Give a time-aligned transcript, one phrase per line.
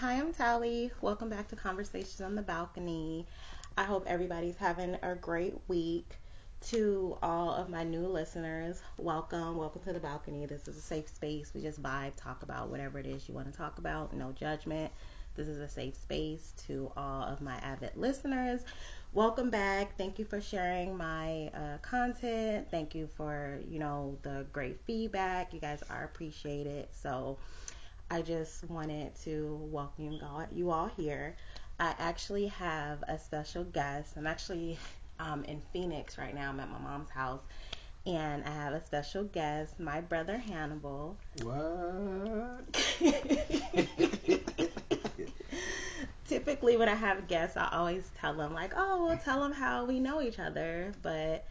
[0.00, 0.90] Hi, I'm Tally.
[1.02, 3.26] Welcome back to Conversations on the Balcony.
[3.76, 6.16] I hope everybody's having a great week.
[6.70, 9.58] To all of my new listeners, welcome.
[9.58, 10.46] Welcome to the balcony.
[10.46, 11.52] This is a safe space.
[11.54, 14.14] We just vibe, talk about whatever it is you want to talk about.
[14.14, 14.90] No judgment.
[15.34, 18.62] This is a safe space to all of my avid listeners.
[19.12, 19.98] Welcome back.
[19.98, 22.68] Thank you for sharing my uh, content.
[22.70, 25.52] Thank you for, you know, the great feedback.
[25.52, 26.88] You guys are appreciated.
[26.90, 27.36] So
[28.12, 30.18] I just wanted to welcome
[30.52, 31.36] you all, here.
[31.78, 34.14] I actually have a special guest.
[34.16, 34.78] I'm actually
[35.20, 36.48] um, in Phoenix right now.
[36.48, 37.42] I'm at my mom's house.
[38.06, 41.16] And I have a special guest, my brother Hannibal.
[41.42, 42.64] What?
[46.26, 49.84] Typically, when I have guests, I always tell them, like, oh, we'll tell them how
[49.84, 50.92] we know each other.
[51.02, 51.46] But,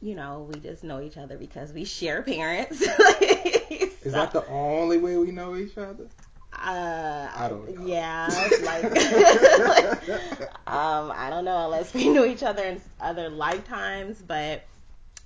[0.00, 2.86] you know, we just know each other because we share parents.
[4.02, 6.06] Is that the only way we know each other?
[6.52, 7.86] Uh, I don't know.
[7.86, 8.26] Yeah,
[8.62, 8.84] like,
[10.66, 14.64] um, I don't know unless we knew each other in other lifetimes, but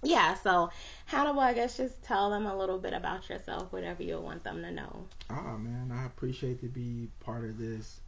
[0.03, 0.35] yeah.
[0.35, 0.71] So,
[1.07, 4.63] Hannibal, I guess just tell them a little bit about yourself, whatever you want them
[4.63, 5.07] to know.
[5.31, 8.01] Oh man, I appreciate to be part of this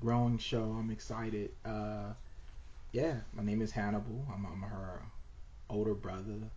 [0.00, 0.76] growing show.
[0.78, 1.50] I'm excited.
[1.64, 2.12] Uh,
[2.92, 4.26] yeah, my name is Hannibal.
[4.32, 5.02] I'm, I'm her
[5.70, 6.50] older brother,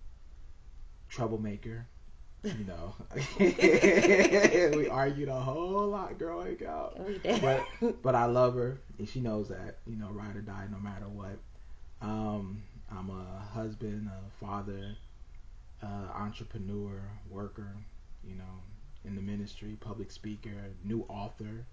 [1.09, 1.88] troublemaker.
[2.43, 2.95] You know,
[4.77, 6.97] we argued a whole lot growing up.
[7.41, 9.80] But, but I love her, and she knows that.
[9.85, 11.38] You know, ride or die, no matter what.
[12.02, 14.95] Um, I'm a husband, a father,
[15.83, 17.73] uh, entrepreneur, worker.
[18.23, 18.61] You know,
[19.03, 21.65] in the ministry, public speaker, new author.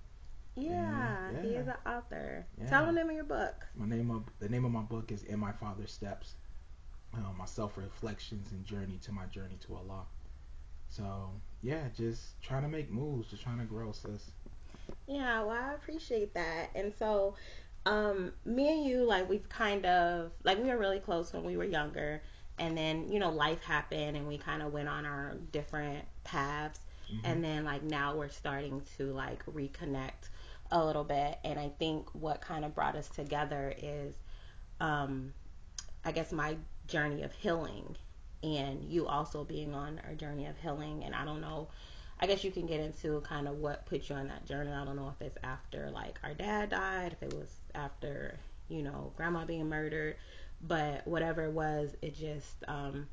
[0.56, 2.46] Yeah, Yeah, he is an author.
[2.58, 2.68] Yeah.
[2.68, 3.66] Tell them the name of your book.
[3.76, 6.34] My name of the name of my book is In My Father's Steps.
[7.12, 10.04] Uh, my self reflections and journey to my journey to Allah.
[10.88, 14.30] So yeah, just trying to make moves, just trying to grow, sis.
[15.06, 16.70] Yeah, well, I appreciate that.
[16.74, 17.34] And so,
[17.86, 21.56] um, me and you, like, we've kind of, like, we were really close when we
[21.56, 22.22] were younger.
[22.58, 26.80] And then, you know, life happened and we kind of went on our different paths.
[27.12, 27.20] Mhm.
[27.24, 30.30] And then, like, now we're starting to, like, reconnect
[30.70, 31.38] a little bit.
[31.44, 34.14] And I think what kind of brought us together is,
[34.80, 35.34] um,
[36.04, 36.56] I guess, my
[36.86, 37.96] journey of healing
[38.44, 41.02] and you also being on a journey of healing.
[41.04, 41.68] And I don't know
[42.20, 44.70] I guess you can get into kind of what put you on that journey.
[44.70, 48.38] I don't know if it's after like our dad died, if it was after,
[48.68, 50.16] you know, grandma being murdered,
[50.62, 53.08] but whatever it was, it just um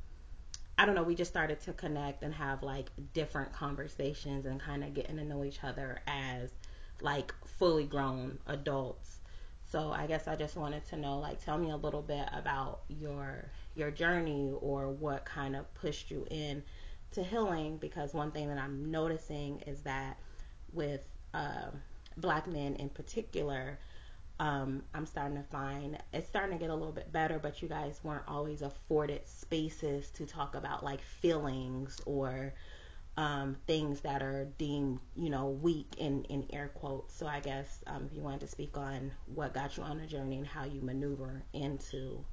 [0.78, 4.82] I don't know, we just started to connect and have like different conversations and kind
[4.82, 6.50] of getting to know each other as
[7.00, 9.18] like fully grown adults.
[9.70, 12.80] So I guess I just wanted to know like tell me a little bit about
[12.88, 16.62] your your journey or what kind of pushed you in
[17.12, 20.18] to healing because one thing that I'm noticing is that
[20.72, 21.70] with uh,
[22.16, 23.78] black men in particular,
[24.40, 27.68] um, I'm starting to find it's starting to get a little bit better, but you
[27.68, 32.54] guys weren't always afforded spaces to talk about like feelings or
[33.16, 37.14] um, things that are deemed, you know, weak in, in air quotes.
[37.14, 40.06] So I guess um, if you wanted to speak on what got you on the
[40.06, 42.24] journey and how you maneuver into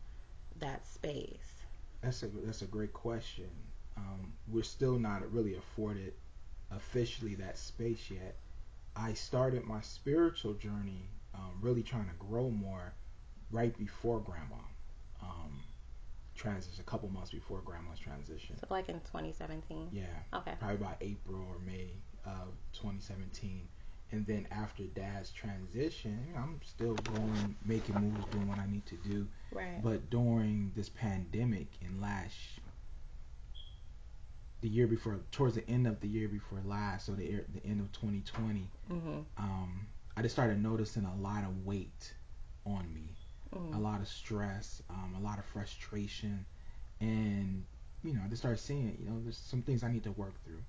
[0.60, 1.64] that space.
[2.02, 3.50] That's a that's a great question.
[3.98, 6.14] Um, we're still not really afforded
[6.72, 8.38] officially that space yet.
[8.96, 12.94] I started my spiritual journey, um, really trying to grow more,
[13.52, 14.56] right before grandma
[15.22, 15.62] um,
[16.36, 18.58] transition, a couple months before grandma's transition.
[18.58, 19.90] So like in 2017.
[19.92, 20.54] Yeah, Okay.
[20.60, 21.92] probably about April or May
[22.26, 23.68] of 2017.
[24.12, 28.96] And then after dad's transition, I'm still going, making moves, doing what I need to
[28.96, 29.28] do.
[29.52, 29.82] Right.
[29.84, 32.36] But during this pandemic and last,
[34.62, 37.82] the year before, towards the end of the year before last, so the, the end
[37.82, 39.26] of 2020, Mhm.
[39.38, 39.88] um,
[40.18, 42.14] I just started noticing a lot of weight
[42.66, 43.16] on me,
[43.54, 43.76] Mhm.
[43.76, 46.46] a lot of stress, um, a lot of frustration,
[47.00, 47.66] and
[48.02, 50.42] you know, I just started seeing, you know, there's some things I need to work
[50.44, 50.64] through.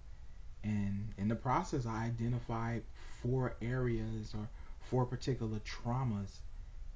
[0.64, 2.82] And in the process, I identified
[3.22, 4.48] four areas or
[4.80, 6.38] four particular traumas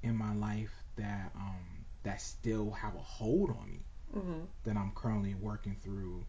[0.03, 3.79] in my life that um, that still have a hold on me
[4.13, 4.47] Mhm.
[4.63, 6.25] that I'm currently working through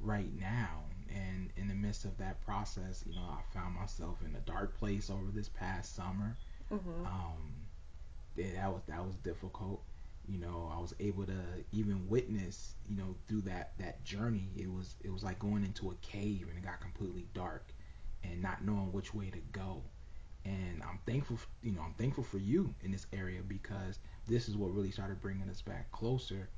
[0.00, 0.84] right now.
[1.14, 4.76] And in the midst of that process, you know, I found myself in a dark
[4.78, 6.36] place over this past summer.
[6.70, 7.04] Mhm.
[7.04, 7.54] Um,
[8.36, 9.82] yeah, that was that was difficult.
[10.28, 11.40] You know, I was able to
[11.72, 14.50] even witness, you know, through that that journey.
[14.56, 17.72] It was it was like going into a cave and it got completely dark
[18.24, 19.82] and not knowing which way to go.
[20.44, 24.56] And I'm thankful, you know, I'm thankful for you in this area because this is
[24.56, 26.48] what really started bringing us back closer.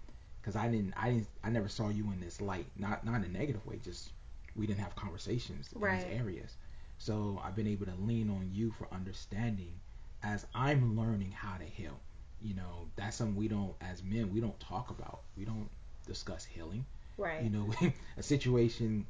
[0.40, 2.66] Because I didn't, I didn't, I never saw you in this light.
[2.76, 3.78] Not not in a negative way.
[3.82, 4.12] Just
[4.56, 6.00] we didn't have conversations in Right.
[6.08, 6.56] these areas.
[6.98, 9.80] So I've been able to lean on you for understanding
[10.22, 12.00] as I'm learning how to heal.
[12.42, 15.20] You know, that's something we don't, as men, we don't talk about.
[15.36, 15.68] We don't
[16.06, 16.84] discuss healing.
[17.18, 17.42] Right.
[17.42, 17.72] You know,
[18.16, 19.06] a situation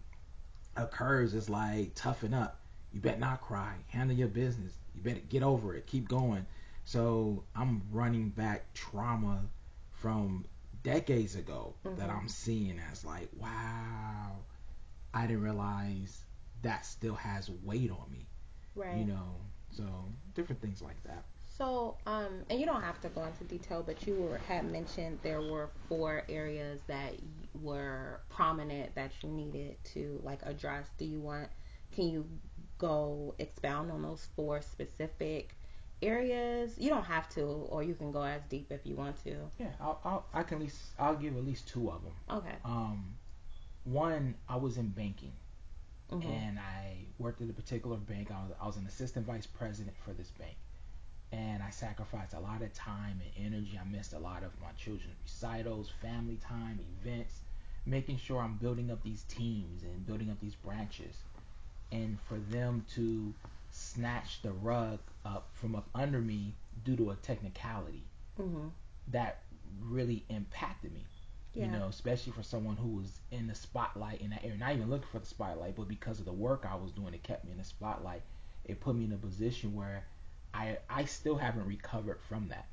[0.77, 2.61] occurs, it's like toughen up.
[2.93, 3.75] You better not cry.
[3.89, 4.73] Handle your business.
[4.95, 5.87] You better get over it.
[5.87, 6.45] Keep going.
[6.85, 9.43] So I'm running back trauma
[9.93, 10.45] from
[10.83, 11.99] decades ago mm-hmm.
[12.01, 14.33] that I'm seeing as like, wow,
[15.15, 16.25] I didn't realize
[16.63, 18.27] that still has weight on me.
[18.75, 18.99] Right.
[18.99, 19.37] You know,
[19.71, 19.85] so
[20.35, 21.25] different things like that.
[21.61, 25.19] So, um, and you don't have to go into detail, but you were, had mentioned
[25.23, 27.13] there were four areas that
[27.61, 30.87] were prominent that you needed to like address.
[30.97, 31.49] Do you want?
[31.95, 32.25] Can you
[32.79, 35.55] go expound on those four specific
[36.01, 36.77] areas?
[36.79, 39.37] You don't have to, or you can go as deep if you want to.
[39.59, 42.39] Yeah, I'll, I'll I can at least I'll give at least two of them.
[42.39, 42.57] Okay.
[42.65, 43.17] Um,
[43.85, 45.33] one I was in banking.
[46.11, 46.27] Mm-hmm.
[46.27, 48.31] And I worked at a particular bank.
[48.31, 50.57] I was, I was an assistant vice president for this bank
[51.33, 53.79] and I sacrificed a lot of time and energy.
[53.81, 57.41] I missed a lot of my children's recitals, family time, events,
[57.87, 61.17] making sure I'm building up these teams and building up these branches.
[61.93, 63.33] And for them to
[63.71, 66.55] snatch the rug up from up under me
[66.85, 68.03] due to a technicality,
[68.41, 68.69] mm-hmm.
[69.09, 69.43] that
[69.81, 71.05] really impacted me.
[71.55, 71.65] Yeah.
[71.65, 74.89] You know, especially for someone who was in the spotlight in that area, not even
[74.89, 77.51] looking for the spotlight, but because of the work I was doing, it kept me
[77.51, 78.23] in the spotlight.
[78.65, 80.05] It put me in a position where
[80.55, 82.67] I I still haven't recovered from that,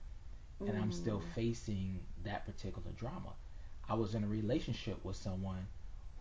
[0.60, 0.82] and mm.
[0.82, 1.34] I'm still mm.
[1.36, 3.34] facing that particular drama.
[3.90, 5.68] I was in a relationship with someone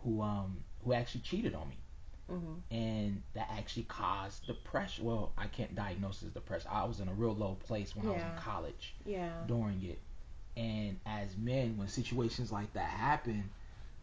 [0.03, 1.77] who um who actually cheated on me.
[2.31, 2.75] Mm-hmm.
[2.75, 5.05] And that actually caused depression.
[5.05, 6.69] Well, I can't diagnose as depression.
[6.73, 8.11] I was in a real low place when yeah.
[8.11, 8.95] I was in college.
[9.05, 9.31] Yeah.
[9.47, 10.01] During it,
[10.57, 13.49] and as men, when situations like that happen,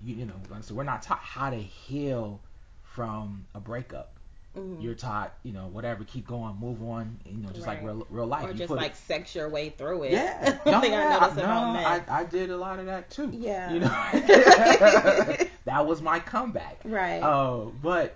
[0.01, 2.39] you you know, so we're not taught how to heal
[2.83, 4.12] from a breakup.
[4.57, 4.81] Mm-hmm.
[4.81, 7.83] You're taught, you know, whatever, keep going, move on, you know, just right.
[7.83, 8.45] like real, real life.
[8.45, 10.11] Or you just like it, sex your way through it.
[10.11, 13.31] Yeah, no, yeah, I, no, I, I, did a lot of that too.
[13.33, 13.87] Yeah, you know,
[15.65, 16.81] that was my comeback.
[16.85, 17.19] Right.
[17.19, 18.15] Uh, but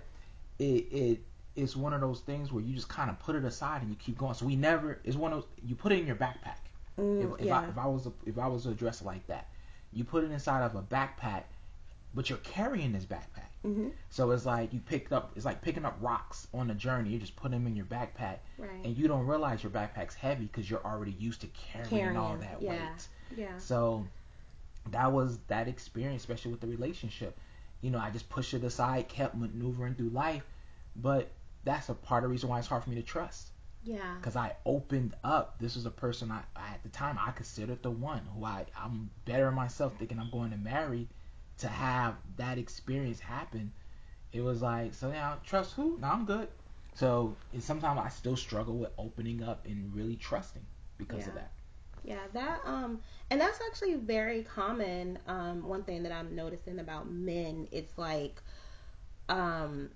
[0.59, 1.19] it it
[1.55, 3.97] it's one of those things where you just kind of put it aside and you
[3.97, 4.35] keep going.
[4.35, 4.99] So we never.
[5.03, 6.59] It's one of those you put it in your backpack.
[6.99, 7.61] Mm, if, if yeah.
[7.61, 9.47] I if I was a, if I was to address like that,
[9.91, 11.43] you put it inside of a backpack,
[12.17, 13.51] but you're carrying this backpack.
[13.63, 13.89] Mm-hmm.
[14.09, 17.11] So it's like you picked up, it's like picking up rocks on a journey.
[17.11, 18.83] You just put them in your backpack, right.
[18.83, 22.35] and you don't realize your backpack's heavy because you're already used to carrying, carrying all
[22.37, 22.71] that yeah.
[22.71, 23.07] weight.
[23.37, 23.57] Yeah.
[23.59, 24.03] So
[24.89, 27.37] that was that experience, especially with the relationship.
[27.81, 30.43] You know, I just pushed it aside, kept maneuvering through life,
[30.95, 31.29] but
[31.65, 33.51] that's a part of the reason why it's hard for me to trust.
[33.83, 34.15] Yeah.
[34.17, 35.59] Because I opened up.
[35.59, 39.11] This was a person I, at the time I considered the one who I I'm
[39.25, 41.07] better myself, thinking I'm going to marry
[41.59, 43.71] to have that experience happen,
[44.31, 45.97] it was like, so now trust who?
[45.99, 46.47] No, I'm good.
[46.93, 50.65] So sometimes I still struggle with opening up and really trusting
[50.97, 51.27] because yeah.
[51.27, 51.51] of that.
[52.03, 55.19] Yeah, that um, and that's actually very common.
[55.27, 58.41] Um, one thing that I'm noticing about men, it's like,
[59.29, 59.89] um,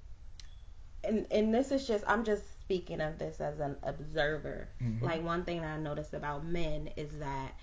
[1.03, 4.67] and and this is just I'm just speaking of this as an observer.
[4.83, 5.05] Mm-hmm.
[5.05, 7.53] Like one thing that I notice about men is that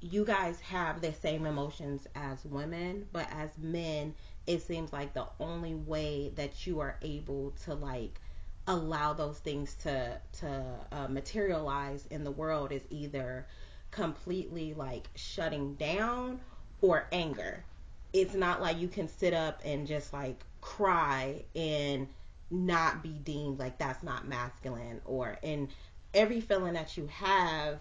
[0.00, 4.14] you guys have the same emotions as women, but as men,
[4.46, 8.20] it seems like the only way that you are able to like
[8.66, 13.46] allow those things to to uh, materialize in the world is either
[13.90, 16.40] completely like shutting down
[16.80, 17.64] or anger.
[18.12, 22.08] It's not like you can sit up and just like cry and
[22.50, 25.68] not be deemed like that's not masculine or in
[26.14, 27.80] every feeling that you have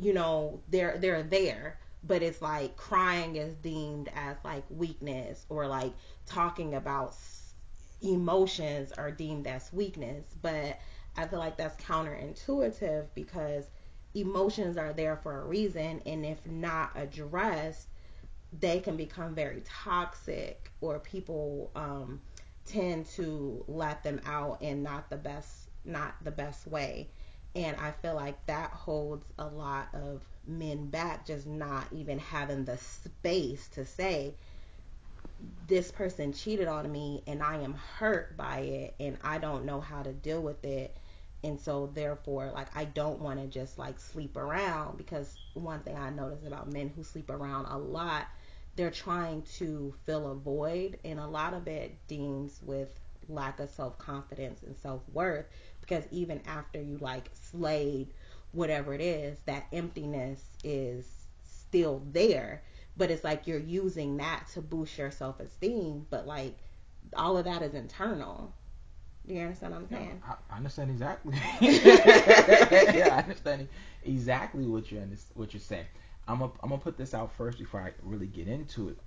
[0.00, 5.66] you know they're they're there but it's like crying is deemed as like weakness or
[5.66, 5.92] like
[6.26, 7.14] talking about
[8.02, 10.24] emotions are deemed as weakness.
[10.42, 10.78] But
[11.16, 13.64] i feel like that's counterintuitive because
[14.14, 17.88] emotions are there for a reason and if not addressed
[18.60, 22.20] they can become very toxic or people um,
[22.64, 27.08] tend to let them out in not the best not the best way
[27.56, 32.66] and I feel like that holds a lot of men back, just not even having
[32.66, 34.34] the space to say,
[35.66, 39.80] this person cheated on me and I am hurt by it and I don't know
[39.80, 40.96] how to deal with it.
[41.42, 45.96] And so, therefore, like, I don't want to just like sleep around because one thing
[45.96, 48.26] I notice about men who sleep around a lot,
[48.74, 52.88] they're trying to fill a void, and a lot of it deals with
[53.28, 55.46] lack of self confidence and self worth
[55.86, 58.08] because even after you like slayed
[58.52, 61.06] whatever it is, that emptiness is
[61.44, 62.62] still there.
[62.96, 66.56] But it's like you're using that to boost your self esteem, but like
[67.16, 68.54] all of that is internal.
[69.26, 70.22] Do you understand what I'm saying?
[70.26, 71.36] I, I understand exactly.
[71.60, 73.68] yeah, I understand
[74.04, 75.86] exactly what you're what you're saying.
[76.28, 78.98] I'm gonna I'm gonna put this out first before I really get into it.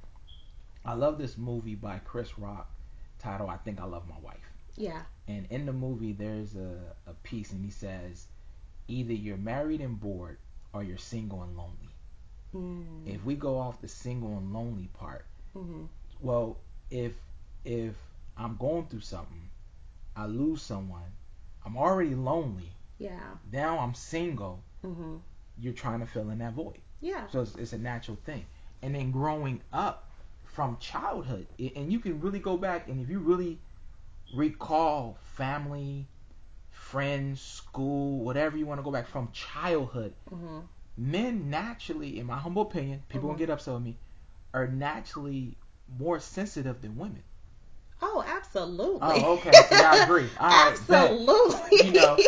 [0.86, 2.70] I love this movie by Chris Rock
[3.20, 4.52] titled I Think I Love My Wife.
[4.76, 5.04] Yeah.
[5.30, 8.28] And in the movie there's a, a piece and he says
[8.88, 10.40] either you're married and bored
[10.74, 11.96] or you're single and lonely.
[12.56, 13.08] Mm.
[13.08, 15.26] If we go off the single and lonely part,
[15.58, 15.86] Mm-hmm.
[16.22, 16.60] well,
[16.92, 17.14] if
[17.66, 17.96] if
[18.38, 19.50] I'm going through something,
[20.16, 21.12] I lose someone,
[21.66, 22.72] I'm already lonely.
[23.00, 23.38] Yeah.
[23.52, 24.64] Now I'm single.
[24.86, 25.18] Mm-hmm.
[25.58, 26.80] You're trying to fill in that void.
[27.02, 27.28] Yeah.
[27.28, 28.46] So it's, it's a natural thing.
[28.82, 30.10] And then growing up
[30.46, 33.60] from childhood, and you can really go back and if you really
[34.32, 36.08] recall family,
[36.72, 40.60] friends, school, whatever you want to go back from childhood, Mm-hmm.
[40.98, 43.28] men naturally, in my humble opinion, people Mhm.
[43.28, 43.98] won't get upset with me,
[44.54, 45.58] are naturally
[45.98, 47.24] more sensitive than women.
[48.02, 49.02] Oh, absolutely.
[49.02, 49.62] Oh, okay.
[49.64, 50.30] So I agree.
[50.38, 51.22] All right, bet.
[51.22, 51.78] absolutely.
[51.78, 52.24] You know,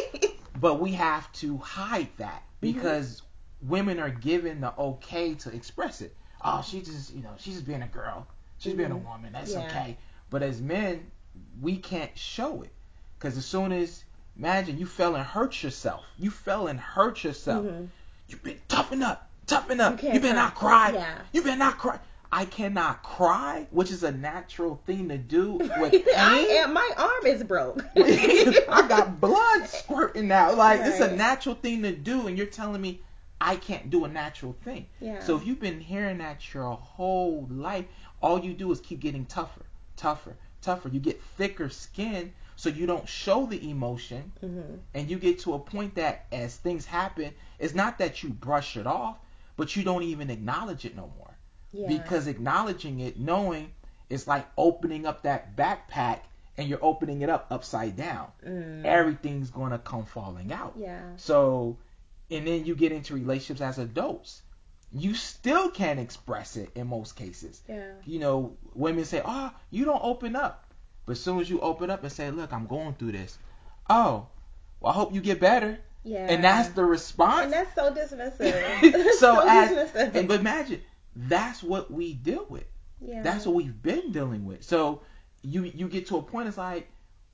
[0.55, 3.21] But we have to hide that because
[3.61, 6.15] women are given the okay to express it.
[6.43, 8.27] Oh, she just, you know, she's just being a girl.
[8.57, 9.03] She's being a Mhm.
[9.05, 9.33] woman.
[9.33, 9.61] That's Yeah.
[9.61, 9.97] okay.
[10.29, 11.11] But as men,
[11.61, 12.71] we can't show it
[13.17, 14.03] because as soon as
[14.37, 17.65] imagine you fell and hurt yourself, you fell and hurt yourself.
[17.65, 17.87] Mhm.
[18.27, 20.01] You been toughen up, toughen up.
[20.01, 20.91] You You, better not cry.
[20.91, 21.17] Yeah.
[21.33, 21.99] You better not cry.
[22.33, 26.03] I cannot cry, which is a natural thing to do with pain.
[26.15, 26.73] I am.
[26.73, 27.83] My arm is broke.
[27.97, 30.55] I got blood squirting out.
[30.57, 33.01] Like it's a natural thing to do, and you're telling me
[33.41, 34.85] I can't do a natural thing.
[35.01, 35.19] Yeah.
[35.19, 37.85] So if you've been hearing that your whole life,
[38.21, 39.63] all you do is keep getting tougher,
[39.97, 40.89] tougher, tougher.
[40.89, 44.61] You get thicker skin, so you don't show the emotion, hmm
[44.93, 48.77] and you get to a point that as things happen, it's not that you brush
[48.77, 49.17] it off,
[49.57, 51.37] but you don't even acknowledge it no more
[51.71, 51.87] Yeah.
[51.87, 53.71] because acknowledging it, knowing,
[54.09, 56.19] it's like opening up that backpack
[56.57, 58.27] and you're opening it up upside down.
[58.45, 58.83] Mm.
[58.85, 60.73] Everything's gonna come falling out.
[60.77, 61.01] Yeah.
[61.15, 61.77] So,
[62.29, 64.41] and then you get into relationships as adults.
[64.93, 67.61] You still can't express it in most cases.
[67.67, 67.91] Yeah.
[68.05, 70.65] You know, women say, "Oh, you don't open up,"
[71.05, 73.37] but as soon as you open up and say, "Look, I'm going through this,"
[73.89, 74.27] oh,
[74.79, 75.79] well, I hope you get better.
[76.03, 76.25] Yeah.
[76.27, 77.43] And that's the response.
[77.43, 79.13] And that's so dismissive.
[79.19, 80.15] so as dismissive.
[80.15, 80.81] and, but imagine
[81.15, 82.65] that's what we deal with.
[82.99, 83.21] yeah.
[83.21, 84.63] That's what we've been dealing with.
[84.63, 85.01] So
[85.43, 86.87] you you get to a point it's like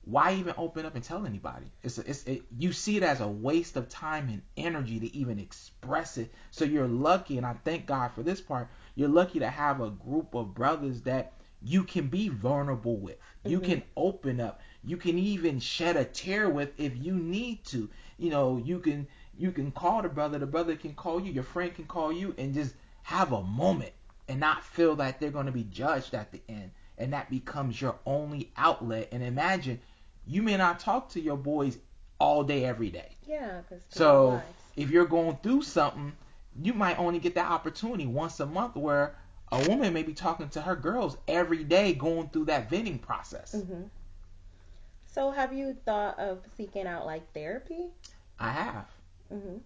[0.08, 1.66] why even open up and tell anybody?
[1.82, 5.38] It's it's it, you see it as a waste of time and energy to even
[5.38, 6.32] express it.
[6.50, 8.68] So you're lucky, and I thank God for this part.
[8.94, 13.16] You're lucky to have a group of brothers that you can be vulnerable with.
[13.44, 13.64] You Mhm.
[13.64, 14.62] can open up.
[14.82, 17.90] You can even shed a tear with if you need to.
[18.16, 20.38] You know, you can you can call the brother.
[20.38, 21.32] The brother can call you.
[21.32, 23.92] Your friend can call you, and just have a moment
[24.26, 27.80] and not feel that they're going to be judged at the end and that becomes
[27.80, 29.80] your only outlet and imagine
[30.28, 31.78] you may not talk to your boys
[32.20, 33.62] all day every day Yeah.
[33.68, 34.74] Cause so lives.
[34.76, 36.14] if you're going through something
[36.62, 39.16] you might only get that opportunity once a month where
[39.52, 43.64] a woman may be talking to her girls every day going through that venting process
[43.64, 43.90] hmm
[45.06, 47.90] So have you thought of seeking out like therapy?
[48.38, 48.88] i have
[49.30, 49.58] hmm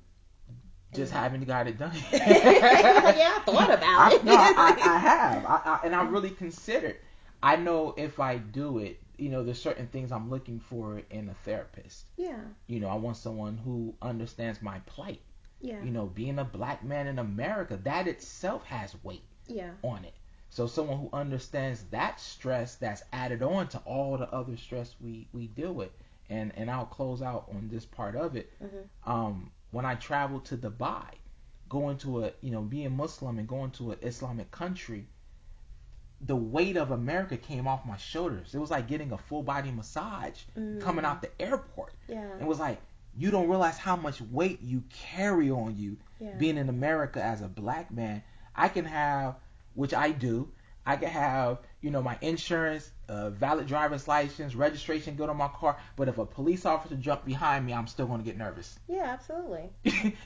[0.92, 4.22] just haven't got it done yeah, I thought about I, it.
[4.24, 6.98] no, I, I have, I, I, and I really considered.
[7.42, 11.28] I know if I do it, you know, there's certain things I'm looking for in
[11.28, 12.06] a therapist.
[12.16, 12.40] yeah.
[12.66, 15.20] You know, I want someone who understands my plight.
[15.60, 15.82] Yeah.
[15.84, 19.72] You know, being a black man in America, that itself has weight Yeah.
[19.82, 20.14] on it.
[20.50, 25.28] So someone who understands that stress that's added on to all the other stress we
[25.32, 25.92] we deal with.
[26.28, 28.52] And and I'll close out on this part of it.
[28.60, 31.06] hmm Um, when I traveled to Dubai,
[31.68, 35.06] going to a you know being Muslim and going to an Islamic country,
[36.24, 38.54] the weight of America came off my shoulders.
[38.54, 40.80] It was like getting a full body massage Mm.
[40.80, 41.92] coming out the airport.
[42.08, 42.28] Yeah.
[42.40, 42.78] It was like
[43.16, 46.30] you don't realize how much weight you carry on you yeah.
[46.38, 48.22] being in America as a black man.
[48.54, 49.34] I can have,
[49.74, 50.48] which I do.
[50.86, 55.48] I can have, you know, my insurance, uh, valid driver's license, registration good on my
[55.48, 55.76] car.
[55.96, 58.78] But if a police officer jumped behind me, I'm still going to get nervous.
[58.88, 59.04] yeah.
[59.04, 59.70] Absolutely.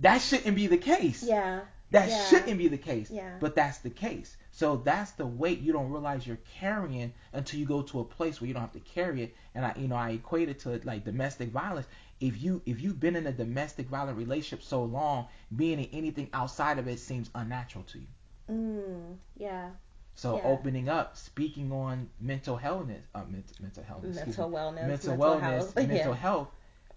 [0.00, 1.22] that shouldn't be the case.
[1.22, 1.60] Yeah.
[1.90, 2.24] That Yeah.
[2.26, 3.10] shouldn't be the case.
[3.10, 3.36] Yeah.
[3.40, 4.36] But that's the case.
[4.56, 8.40] So that's the weight you don't realize you're carrying until you go to a place
[8.40, 9.34] where you don't have to carry it.
[9.52, 11.88] And I, you know, I equate it to like domestic violence.
[12.20, 16.28] If you if you've been in a domestic violent relationship so long, being in anything
[16.32, 18.06] outside of it seems unnatural to you.
[18.48, 19.16] Mm.
[19.36, 19.70] Yeah.
[20.14, 20.44] So Yeah.
[20.44, 24.86] opening up, speaking on mental healthness, uh, mental, mental health, Mental wellness.
[24.86, 25.76] mental, mental wellness, health.
[25.76, 26.14] mental yeah.
[26.14, 26.48] health.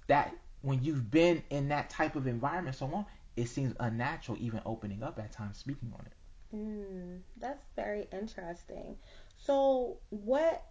[0.06, 4.62] That when you've been in that type of environment so long, it seems unnatural even
[4.64, 6.14] opening up at times, speaking on it.
[6.54, 8.98] Mm, that's very interesting.
[9.38, 10.64] So, what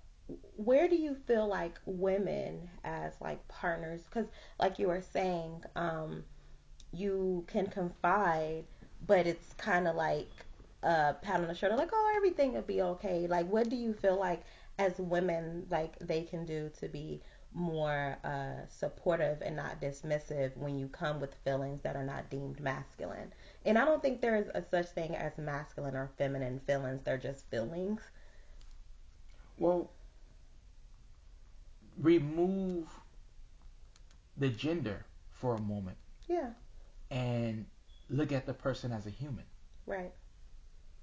[0.57, 4.27] where do you feel like women as like partners because
[4.59, 6.25] like you were saying um
[6.93, 8.65] you can confide
[9.07, 10.29] but it's kind of like
[10.83, 13.93] a pat on the shoulder like oh everything will be okay like what do you
[13.93, 14.43] feel like
[14.79, 17.21] as women like they can do to be
[17.55, 22.61] more uh, supportive and not dismissive when you come with feelings that are not deemed
[22.61, 23.33] masculine
[23.67, 27.19] and i don't think there is a such thing as masculine or feminine feelings they're
[27.19, 28.01] just feelings
[29.59, 29.91] Well,
[31.99, 32.89] remove
[34.37, 35.97] the gender for a moment
[36.29, 36.51] yeah
[37.11, 37.67] and
[38.11, 39.45] look at the person as a human.
[39.87, 40.13] right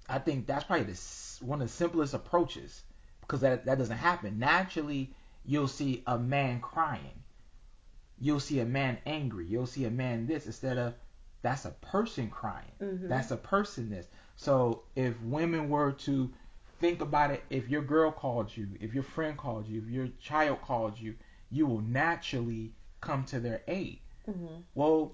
[0.09, 1.01] I think that's probably the,
[1.45, 2.83] one of the simplest approaches
[3.21, 4.39] because that that doesn't happen.
[4.39, 5.13] Naturally,
[5.45, 7.23] you'll see a man crying.
[8.19, 9.45] You'll see a man angry.
[9.47, 10.93] You'll see a man this instead of
[11.43, 12.71] that's a person crying.
[12.81, 13.07] mm-hmm.
[13.07, 14.07] That's a person this.
[14.35, 16.31] So if women were to
[16.79, 20.07] think about it, if your girl called you, if your friend called you, if your
[20.19, 21.15] child called you,
[21.51, 23.99] you will naturally come to their aid.
[24.27, 24.61] mm-hmm.
[24.73, 25.13] Well,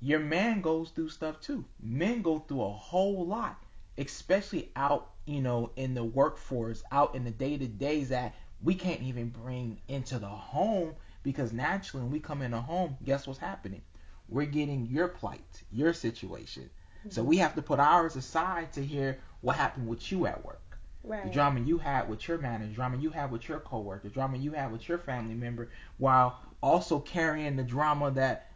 [0.00, 1.64] your man goes through stuff too.
[1.82, 3.62] Men go through a whole lot,
[3.98, 8.74] especially out, you know, in the workforce, out in the day to days that we
[8.74, 13.26] can't even bring into the home because naturally when we come in the home, guess
[13.26, 13.82] what's happening?
[14.28, 16.70] We're getting your plight, your situation.
[17.00, 17.10] Mm-hmm.
[17.10, 20.78] So we have to put ours aside to hear what happened with you at work.
[21.02, 24.08] right The drama you had with your manager, the drama you had with your coworker,
[24.08, 28.50] the drama you had with your family member, while also carrying the drama that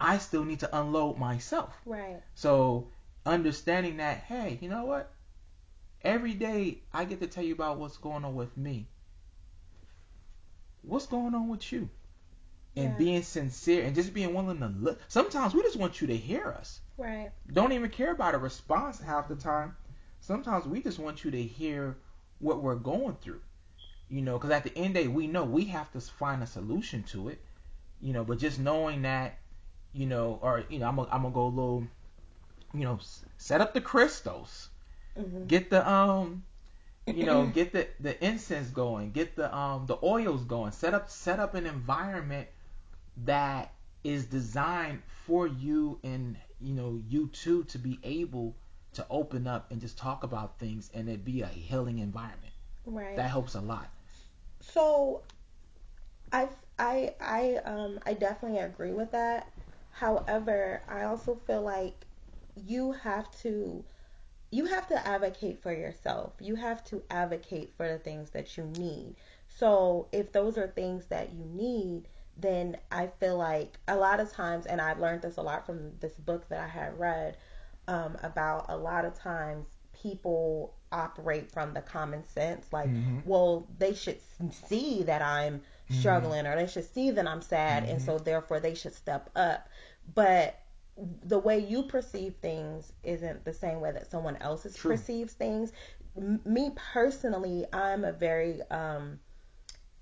[0.00, 1.74] I still need to unload myself.
[1.86, 2.88] right So
[3.24, 5.10] understanding that, hey, you know what?
[6.02, 8.86] Every day I get to tell you about what's going on with me.
[10.82, 11.88] What's going on with you?
[12.76, 12.96] And Yeah.
[12.98, 15.00] being sincere and just being willing to look.
[15.08, 16.80] Sometimes we just want you to hear us.
[16.98, 19.76] right Don't even care about a response half the time.
[20.20, 21.96] Sometimes we just want you to hear
[22.38, 23.40] what we're going through.
[24.08, 26.42] You know, because at the end of the day, we know we have to find
[26.42, 27.40] a solution to it.
[28.00, 29.38] You know, but just knowing that,
[29.92, 31.84] you know, or you know, I'm gonna go a little,
[32.74, 32.98] you know,
[33.38, 34.68] set up the crystals,
[35.18, 35.46] mm-hmm.
[35.46, 36.44] get the um,
[37.06, 41.10] you know, get the the incense going, get the um the oils going, set up
[41.10, 42.48] set up an environment
[43.24, 43.72] that
[44.04, 48.56] is designed for you and you know you too to be able
[48.92, 52.52] to open up and just talk about things and it be a healing environment.
[52.86, 53.90] right That helps a lot.
[54.60, 55.22] So
[56.32, 56.48] I
[56.78, 59.52] I I um I definitely agree with that.
[59.90, 62.06] However, I also feel like
[62.54, 63.84] you have to
[64.50, 66.34] you have to advocate for yourself.
[66.40, 69.16] You have to advocate for the things that you need.
[69.48, 74.30] So if those are things that you need, then I feel like a lot of
[74.32, 77.36] times, and I've learned this a lot from this book that I had read
[77.88, 83.22] um, about a lot of times people operate from the common sense like Mhm.
[83.24, 84.20] well they should
[84.50, 88.00] see that i'm struggling or they should see that i'm sad and Mhm.
[88.00, 89.68] so therefore they should step up
[90.14, 90.58] but
[91.24, 95.72] the way you perceive things isn't the same way that someone else perceives things
[96.16, 99.18] M- me personally i'm a very um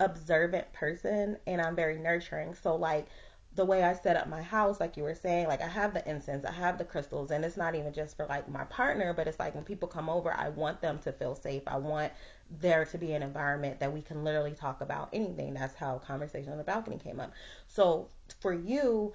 [0.01, 2.55] observant person and I'm very nurturing.
[2.55, 3.07] So like
[3.55, 6.09] the way I set up my house, like you were saying, like I have the
[6.09, 9.29] incense, I have the crystals, and it's not even just for like my partner, but
[9.29, 11.63] it's like when people come over, I want them to feel safe.
[11.67, 12.13] I want
[12.61, 15.55] there to be an environment that we can literally talk about anything.
[15.55, 17.33] That's how conversation on the balcony came up.
[17.69, 18.09] So
[18.41, 19.15] for you,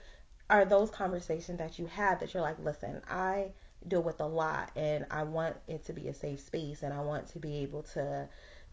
[0.50, 3.52] are those conversations that you have that you're like, listen, I
[3.88, 7.02] deal with a lot and I want it to be a safe space and I
[7.02, 8.28] want to be able to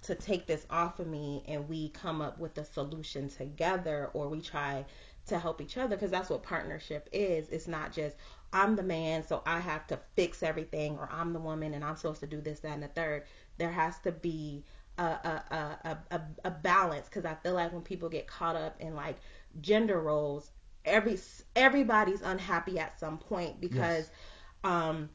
[0.06, 4.28] to take this off of me and we come up with a solution together or
[4.28, 4.84] we try
[5.26, 7.48] to help each other because that's what partnership is.
[7.50, 8.16] It's not just
[8.52, 11.96] I'm the man so I have to fix everything or I'm the woman and I'm
[11.96, 13.24] supposed to do this that and the third.
[13.58, 14.64] There has to be
[14.98, 18.80] a a a a, a balance because I feel like when people get caught up
[18.80, 19.16] in like
[19.60, 20.50] gender roles
[20.84, 21.18] every
[21.56, 24.26] everybody's unhappy at some point because Yes.
[24.64, 25.08] um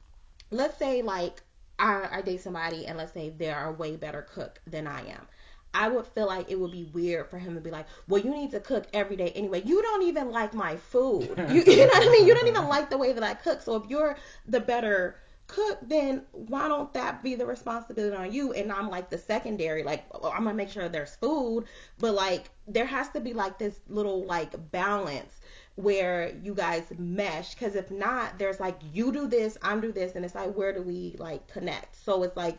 [0.52, 1.42] let's say like
[1.82, 5.28] I, I date somebody and let's say they're a way better cook than I am.
[5.74, 8.32] I would feel like it would be weird for him to be like, well, you
[8.32, 9.64] need to cook every day anyway.
[9.66, 11.30] You don't even like my food.
[11.50, 12.28] You, you know what I mean?
[12.28, 13.62] You don't even like the way that I cook.
[13.62, 14.18] So if you're
[14.48, 15.18] the better
[15.48, 18.54] cook, then why don't that be the responsibility on you?
[18.54, 21.66] And I'm like the secondary, like well, I'm gonna make sure there's food,
[22.00, 25.41] but like there has to be like this little like balance
[25.76, 30.16] where you guys mesh because if not there's like you do this i'm do this
[30.16, 32.58] and it's like where do we like connect so it's like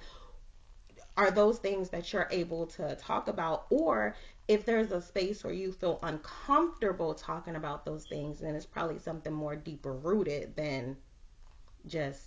[1.16, 4.16] are those things that you're able to talk about or
[4.48, 8.98] if there's a space where you feel uncomfortable talking about those things then it's probably
[8.98, 10.96] something more deeper rooted than
[11.87, 12.22] just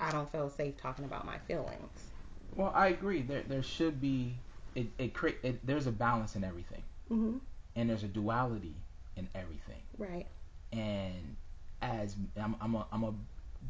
[0.00, 2.10] i don't feel safe talking about my feelings
[2.56, 3.22] Well, I agree.
[3.22, 4.36] There there should be
[4.76, 7.40] it it create it, there's a balance in everything, Mhm.
[7.74, 8.76] and there's a duality
[9.16, 9.82] in everything.
[9.98, 10.26] Right.
[10.72, 11.36] And
[11.82, 13.14] as I'm I'm a, I'm a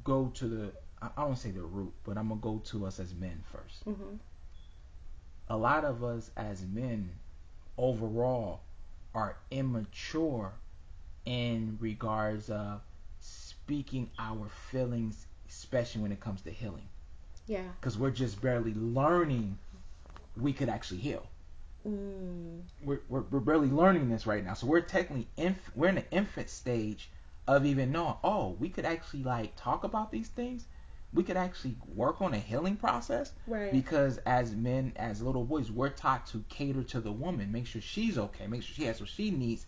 [0.04, 3.14] go to the I don't say the root, but I'm gonna go to us as
[3.14, 3.85] men first.
[3.85, 4.18] Mhm.
[5.48, 7.11] A lot of us as men
[7.76, 8.61] overall
[9.14, 10.52] are immature
[11.26, 12.80] in regards of
[13.20, 16.88] speaking our feelings, especially when it comes to healing,
[17.46, 17.68] Yeah.
[17.80, 19.59] because we're just barely learning
[20.37, 21.26] we could actually heal.
[21.86, 22.62] Mm.
[22.82, 24.54] we're, we're, we're barely learning this right now.
[24.54, 27.10] So we're technically inf- we're in the infant stage
[27.46, 30.66] of even knowing, oh, we could actually like talk about these things.
[31.12, 33.70] We could actually work on a healing process Right.
[33.70, 37.80] because as men, as little boys, we're taught to cater to the woman, make sure
[37.82, 39.66] she's okay, make sure she has what she needs,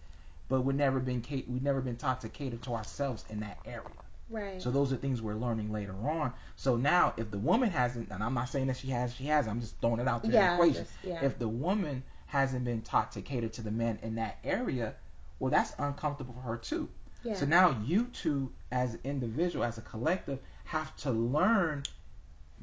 [0.48, 4.05] but we've never been we've never been taught to cater to ourselves in that area.
[4.28, 4.60] Right.
[4.60, 6.32] So those are things we're learning later on.
[6.56, 9.46] So now, if the woman hasn't, and I'm not saying that she has, she has.
[9.46, 11.24] I'm just throwing it out there in the equation just- yeah.
[11.24, 14.94] if the woman hasn't been taught to cater to the men in that area,
[15.38, 16.88] well, that's uncomfortable for her too.
[17.22, 17.34] yeah.
[17.34, 21.84] So now you two, as an individual, as a collective, have to learn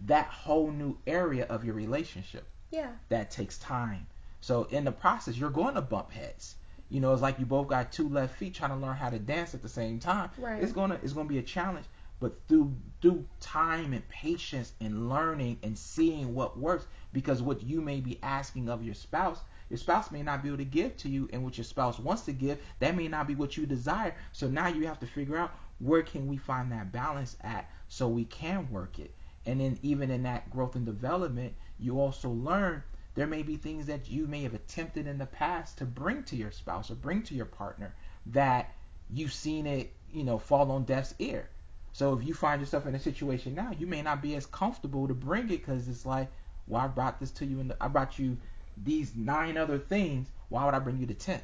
[0.06, 2.46] that whole new area of your relationship.
[2.72, 2.90] yeah.
[3.10, 4.08] That takes time.
[4.42, 6.56] So in the process, you're going to bump heads.
[6.94, 9.18] You know, it's like you both got two left feet trying to learn how to
[9.18, 10.30] dance at the same time.
[10.38, 10.62] Right.
[10.62, 11.88] It's gonna it's gonna be a challenge.
[12.20, 17.82] But through through time and patience and learning and seeing what works, because what you
[17.82, 19.40] may be asking of your spouse,
[19.72, 22.22] your spouse may not be able to give to you, and what your spouse wants
[22.26, 24.14] to give, that may not be what you desire.
[24.32, 28.08] So now you have to figure out where can we find that balance at, so
[28.08, 29.16] we can work it.
[29.48, 32.84] And then even in that growth and development, you also learn
[33.16, 36.36] there may be things that you may have attempted in the past to bring to
[36.36, 37.94] your spouse or bring to your partner
[38.28, 38.72] that
[39.10, 41.50] you've seen it, you know, fall on deaf's ear.
[41.94, 45.08] So if you find yourself in a situation now, you may not be as comfortable
[45.08, 46.30] to bring it because it's like,
[46.68, 48.38] well, I brought this to you, and I brought you
[48.84, 50.30] these nine other things.
[50.50, 51.44] Why would I bring you the tenth?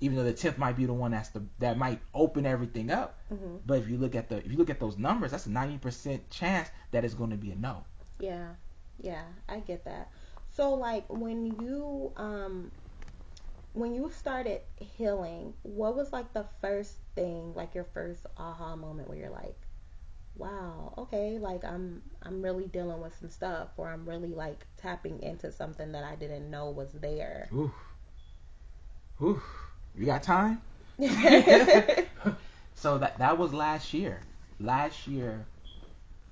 [0.00, 3.18] Even though the tenth might be the one that's the that might open everything up.
[3.32, 3.60] Mhm.
[3.66, 5.78] But if you look at the if you look at those numbers, that's a ninety
[5.78, 7.84] percent chance that it's going to be a no.
[8.18, 8.54] Yeah,
[9.00, 10.10] yeah, I get that.
[10.54, 12.72] So like when you um
[13.72, 19.08] when you started healing, what was like the first thing, like your first aha moment
[19.08, 19.56] where you're like,
[20.36, 25.22] wow, okay, like I'm I'm really dealing with some stuff or I'm really like tapping
[25.22, 27.48] into something that I didn't know was there.
[27.52, 27.72] Ooh,
[29.22, 29.42] ooh,
[29.96, 30.62] you got time?
[32.74, 34.20] so that that was last year.
[34.60, 35.46] Last year,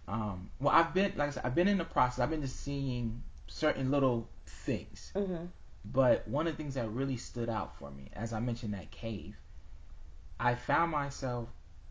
[0.08, 2.20] um, well, I've been like I said, I've been in the process.
[2.20, 5.48] I've been just seeing certain little things, mhm.
[5.84, 8.90] but one of the things that really stood out for me, as I mentioned that
[8.90, 9.36] cave,
[10.40, 11.48] I found myself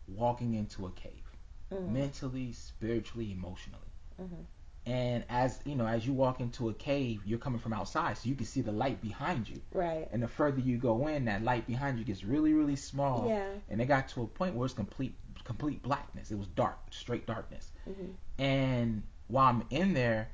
[0.08, 1.24] walking into a cave,
[1.71, 1.89] Mhm.
[1.89, 3.91] mentally, spiritually, emotionally.
[4.19, 4.45] Mhm.
[4.88, 8.28] And as you know, as you walk into a cave, you're coming from outside, so
[8.28, 9.62] you can see the light behind you.
[9.71, 10.08] Right.
[10.12, 13.28] And the further you go in, that light behind you gets really, really small.
[13.28, 13.47] Yeah.
[13.69, 16.32] And it got to a point where it's complete, complete blackness.
[16.32, 17.71] It was dark, straight darkness.
[17.88, 18.15] Mhm.
[18.39, 20.30] And while I'm in there,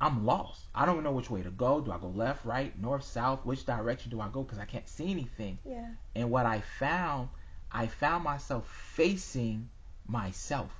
[0.00, 0.60] I'm lost.
[0.74, 1.80] I don't know which way to go.
[1.80, 3.44] Do I go left, right, north, south?
[3.46, 4.42] Which direction do I go?
[4.42, 5.58] Because I can't see anything.
[5.64, 5.86] Yeah.
[6.14, 7.28] And what I found,
[7.72, 9.68] I found myself facing
[10.06, 10.70] myself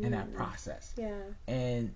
[0.00, 0.34] in that Mm.
[0.34, 0.92] process.
[0.96, 1.20] Yeah.
[1.46, 1.94] And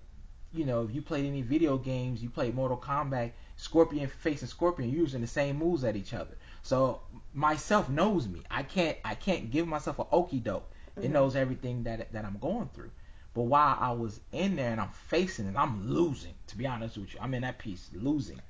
[0.51, 4.89] you know, if you played any video games, you played Mortal Kombat, Scorpion facing Scorpion,
[4.89, 6.35] you're using the same moves at each other.
[6.63, 7.01] So
[7.33, 8.43] myself knows me.
[8.49, 10.69] I can't I can't give myself a okey doke.
[11.01, 11.11] It Mhm.
[11.11, 12.91] knows everything that that I'm going through.
[13.39, 16.33] But while I was in there and I'm facing it, I'm losing.
[16.47, 18.41] To be honest with you, I'm in that piece losing.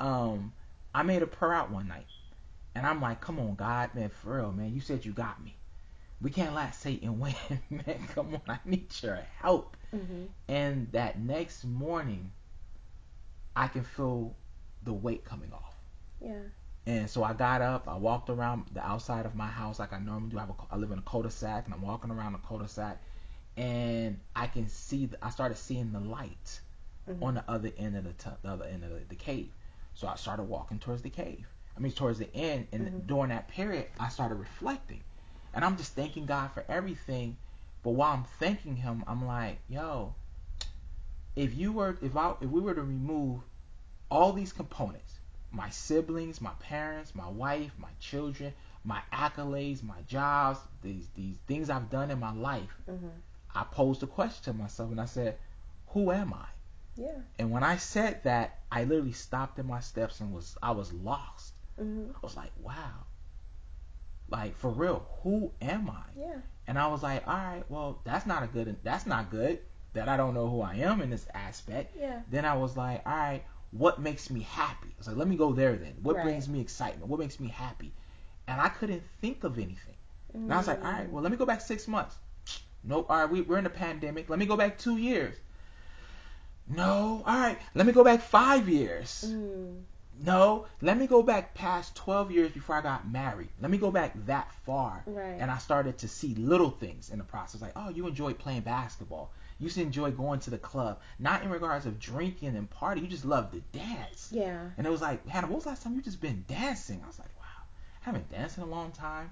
[0.00, 0.54] Um,
[0.94, 2.06] I made a prayer out one night,
[2.74, 4.72] and I'm like, "Come on, God, man, for real, man.
[4.74, 5.54] You said you got me.
[6.22, 7.34] We can't let Satan win,
[7.68, 8.08] man.
[8.14, 10.28] Come on, I need your help." Mhm.
[10.48, 12.32] And that next morning,
[13.56, 14.34] I can feel
[14.82, 15.74] the weight coming off.
[16.20, 16.42] Yeah.
[16.86, 19.98] And so I got up, I walked around the outside of my house like I
[19.98, 20.38] normally do.
[20.38, 23.00] I, have a, I live in a cul-de-sac, and I'm walking around the cul-de-sac,
[23.56, 25.06] and I can see.
[25.06, 26.60] The, I started seeing the light
[27.08, 27.22] Mhm.
[27.22, 29.50] on the other end of the, tu- the other end of the, the cave.
[29.94, 31.46] So I started walking towards the cave.
[31.76, 33.06] I mean, towards the end, and Mhm.
[33.06, 35.02] during that period, I started reflecting,
[35.54, 37.36] and I'm just thanking God for everything.
[37.82, 40.14] But while I'm thanking Him, I'm like, yo,
[41.36, 43.40] if you were, if I, if we were to remove
[44.10, 45.18] all these components,
[45.50, 48.52] my siblings, my parents, my wife, my children,
[48.84, 53.10] my accolades, my jobs, these these things I've done in my life, Mhm.
[53.54, 55.36] I posed a question to myself, and I said,
[55.88, 56.46] who am I?
[56.96, 57.18] Yeah.
[57.38, 60.92] And when I said that, I literally stopped in my steps and was I was
[60.92, 61.54] lost.
[61.80, 62.10] Mhm.
[62.14, 63.04] I was like, wow.
[64.28, 66.02] Like for real, who am I?
[66.18, 66.36] Yeah.
[66.66, 69.60] And I was like, all right, well, that's not a good that's not good
[69.94, 71.96] that I don't know who I am in this aspect.
[71.98, 72.20] Yeah.
[72.30, 74.88] Then I was like, all right, what makes me happy.
[74.88, 75.94] I was like, let me go there then.
[76.02, 76.24] What Right.
[76.24, 77.08] brings me excitement?
[77.08, 77.92] What makes me happy?
[78.46, 79.96] And I couldn't think of anything.
[80.36, 80.44] Mm.
[80.44, 82.16] And I was like, all right, well, let me go back six months.
[82.84, 83.06] Nope.
[83.08, 84.28] All right, we, we're in a pandemic.
[84.28, 85.36] Let me go back two years.
[86.68, 87.22] No.
[87.26, 89.24] All right, let me go back five years.
[89.28, 89.82] Mm.
[90.24, 93.48] No, let me go back past 12 years before I got married.
[93.60, 95.02] Let me go back that far.
[95.06, 95.36] Right.
[95.38, 97.60] And I started to see little things in the process.
[97.60, 99.32] Like, oh, you enjoyed playing basketball.
[99.58, 101.00] You used to enjoy going to the club.
[101.18, 103.00] Not in regards of drinking and party.
[103.00, 104.28] You just love to dance.
[104.30, 104.68] Yeah.
[104.76, 107.00] And it was like, Hannah, when was the last time you just been dancing?
[107.02, 107.64] I was like, wow,
[108.02, 109.30] I haven't danced in a long time.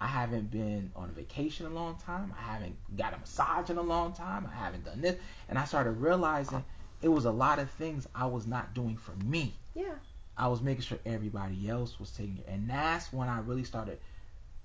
[0.00, 2.34] I haven't been on vacation a long time.
[2.38, 4.48] I haven't got a massage in a long time.
[4.52, 5.16] I haven't done this.
[5.48, 6.64] And I started realizing
[7.00, 9.54] it was a lot of things I was not doing for me.
[9.74, 9.94] Yeah.
[10.36, 12.46] I was making sure everybody else was taking it.
[12.46, 13.98] And that's when I really started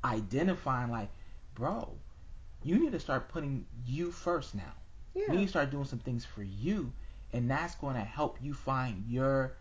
[0.04, 1.10] identifying like,
[1.56, 1.90] bro,
[2.64, 4.74] you need to start putting you first now.
[5.16, 6.92] You need to start doing some things for you.
[7.34, 9.54] And that's going to help you find your,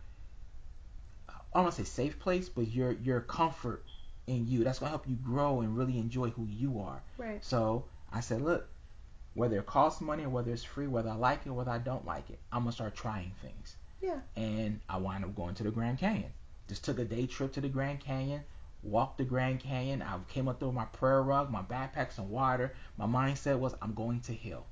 [1.28, 3.84] I don't want to say safe place, but your your comfort
[4.30, 4.64] in you.
[4.64, 7.02] That's going to help you grow and really enjoy who you are.
[7.18, 7.44] Right.
[7.44, 8.66] So I said, look,
[9.34, 11.78] whether it costs money or whether it's free, whether I like it or whether I
[11.78, 14.18] don't like it, I'm going to start trying things Yeah.
[14.36, 16.30] and I wound up going to the Grand Canyon.
[16.68, 18.42] Just took a day trip to the Grand Canyon,
[18.82, 20.02] walked the Grand Canyon.
[20.02, 22.74] I came up with my prayer rug, my backpack, some water.
[22.96, 24.66] My mindset was I'm going to heal.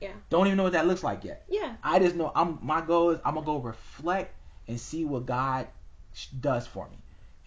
[0.00, 0.12] Yeah.
[0.30, 1.44] Don't even know what that looks like yet.
[1.48, 1.74] Yeah.
[1.82, 4.34] I just know I'm my goal is I'm gonna go reflect
[4.66, 5.68] and see what God
[6.40, 6.96] does for me.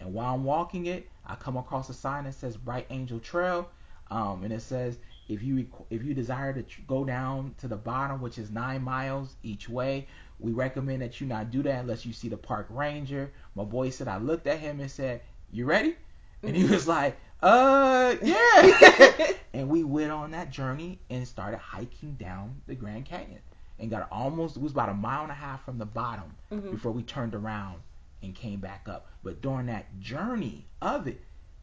[0.00, 3.68] And while I'm walking it, I come across a sign that says Bright Angel Trail,
[4.10, 7.76] um, and it says if you if you desire to tr- go down to the
[7.76, 10.06] bottom, which is nine miles each way,
[10.38, 13.32] we recommend that you not do that unless you see the park ranger.
[13.54, 15.96] My boy said I looked at him and said, "You ready?"
[16.42, 22.14] And he was like, "Uh, yeah." and we went on that journey and started hiking
[22.14, 23.40] down the Grand Canyon
[23.78, 26.70] and got almost it was about a mile and a half from the bottom Mhm.
[26.70, 27.80] before we turned around
[28.26, 29.06] and came back up.
[29.22, 31.20] But during that journey of it,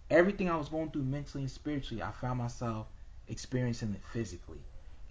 [0.09, 2.87] everything I was going through mentally and spiritually, I found myself
[3.27, 4.61] experiencing it physically.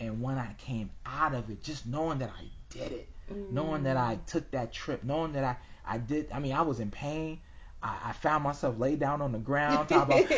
[0.00, 3.08] And when I came out of it, just knowing that I did it,
[3.50, 4.00] knowing that mm.
[4.00, 7.40] I took that trip, knowing that I, I did, I mean, I was in pain.
[7.82, 10.32] I, I found myself laid down on the ground, talking about,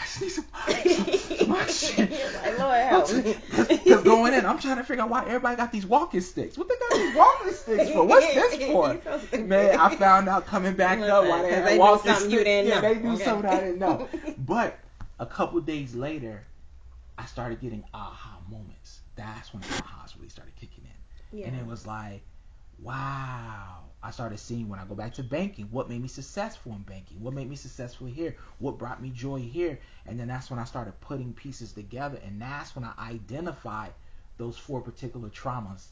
[0.00, 2.10] I just need some, some, some oxygen.
[2.10, 3.36] Like, Lord help me.
[3.50, 6.56] Because going in, I'm trying to figure out why everybody got these walking sticks.
[6.58, 8.04] What they got these walking sticks for?
[8.04, 9.00] What's this for?
[9.30, 9.38] So.
[9.38, 12.44] Man, I found out coming back up why they had they walking something you sticks.
[12.48, 12.94] didn't yeah, know.
[12.94, 13.24] they knew Okay.
[13.24, 14.08] something I didn't know.
[14.38, 14.78] But
[15.18, 16.44] a couple days later,
[17.18, 19.00] I started getting aha moments.
[19.16, 21.38] That's when ahas really started kicking in.
[21.40, 21.46] Yeah.
[21.48, 22.22] And it was like,
[22.82, 23.78] wow.
[24.02, 27.20] I started seeing when I go back to banking, what made me successful in banking?
[27.20, 28.36] What made me successful here?
[28.58, 29.78] What brought me joy here?
[30.06, 32.18] And then that's when I started putting pieces together.
[32.24, 33.92] And that's when I identified
[34.38, 35.86] those four particular traumas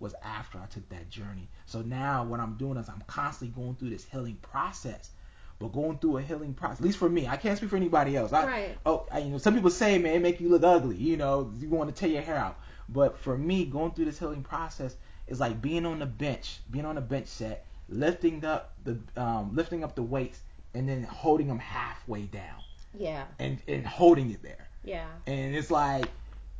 [0.00, 1.48] was after I took that journey.
[1.66, 5.10] So now what I'm doing is I'm constantly going through this healing process.
[5.58, 8.16] But going through a healing process, at least for me, I can't speak for anybody
[8.16, 8.32] else.
[8.32, 8.78] I, Right.
[8.84, 10.96] Oh, I, you know, some people say, man, it make you look ugly.
[10.96, 12.58] You know, you want to tear your hair out.
[12.88, 14.96] But for me, going through this healing process
[15.28, 19.54] is like being on the bench, being on a bench set, lifting up the um,
[19.54, 20.40] lifting up the weights,
[20.74, 22.60] and then holding them halfway down,
[22.98, 23.24] Yeah.
[23.38, 24.68] and and holding it there.
[24.84, 25.06] Yeah.
[25.26, 26.06] And it's like,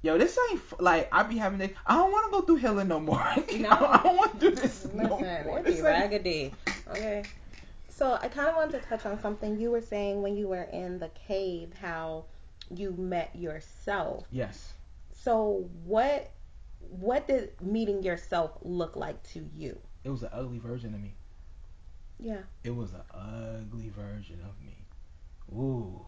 [0.02, 1.72] yo, this ain't f- like I be having this.
[1.86, 3.18] I don't want to go through healing no more.
[3.58, 3.68] No.
[3.70, 5.58] I don't want to do this Listen, no more.
[5.58, 6.52] it be raggedy.
[6.88, 7.24] Okay.
[7.88, 10.62] So I kind of wanted to touch on something you were saying when you were
[10.72, 12.24] in the cave, how
[12.74, 14.24] you met yourself.
[14.32, 14.72] Yes.
[15.14, 16.30] So what
[17.00, 19.78] what did meeting yourself look like to you?
[20.04, 21.14] It was an ugly version of me.
[22.18, 22.42] Yeah.
[22.64, 24.76] It was an ugly version of me.
[25.52, 26.00] Ooh.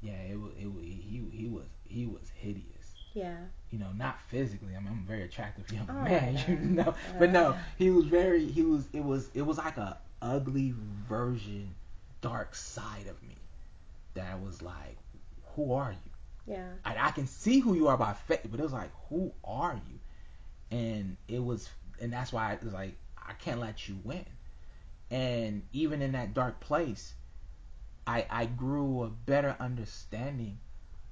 [0.00, 0.52] Yeah, it was.
[0.60, 0.82] It was.
[0.82, 2.66] He he was he was hideous.
[3.14, 3.36] Yeah.
[3.70, 4.74] You know, not physically.
[4.74, 6.34] I mean, I'm a very attractive young Oh, man.
[6.48, 6.48] yeah.
[6.48, 7.58] You know, but no, Uh.
[7.78, 8.46] he was very.
[8.46, 8.86] He was.
[8.92, 9.30] It was.
[9.34, 10.74] It was like a ugly
[11.08, 11.74] version,
[12.20, 13.36] dark side of me.
[14.14, 14.96] That was like,
[15.54, 16.10] who are you?
[16.46, 16.68] Yeah.
[16.84, 19.74] I, I can see who you are by face, but it was like, who are
[19.74, 19.98] you?
[20.76, 24.24] And it was, and that's why it was like, I can't let you win.
[25.10, 27.14] And even in that dark place,
[28.06, 30.58] I I grew a better understanding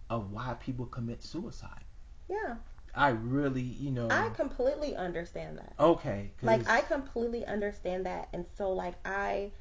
[0.09, 1.85] of why people commit suicide.
[2.29, 2.57] Yeah.
[2.95, 5.75] I really, you know, I completely understand that.
[5.79, 9.53] okay, Like I completely understand that, and so like I,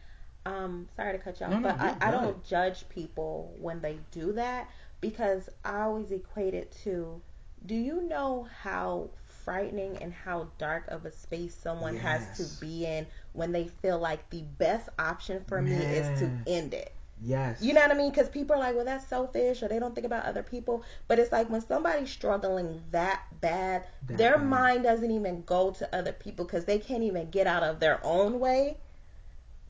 [0.46, 3.82] um, sorry to cut you off, No, no, but I, I don't judge people when
[3.82, 4.70] they do that
[5.02, 7.22] because I always equate it to,
[7.66, 9.10] do you know how
[9.44, 13.98] frightening and how dark of a space someone has to be in when they feel
[14.00, 16.94] like the best option for me is to end it.
[17.22, 17.62] Yes.
[17.62, 18.12] You know what I mean?
[18.12, 20.84] Because people are like, well, that's selfish, or they don't think about other people.
[21.08, 24.48] But it's like when somebody's struggling that bad, That their bad.
[24.48, 28.00] mind doesn't even go to other people because they can't even get out of their
[28.06, 28.78] own way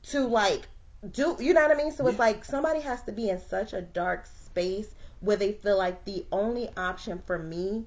[0.04, 0.68] to like
[1.10, 1.36] do.
[1.40, 1.92] You know what I mean?
[1.92, 2.24] So it's Yeah.
[2.24, 6.26] like somebody has to be in such a dark space where they feel like the
[6.32, 7.84] only option for me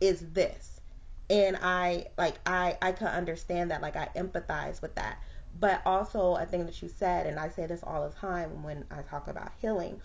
[0.00, 0.80] is this.
[1.28, 5.18] And i like i i can understand that like i empathize with that.
[5.58, 8.84] But also a thing that you said and i say this all the time when
[8.90, 10.00] i talk about healing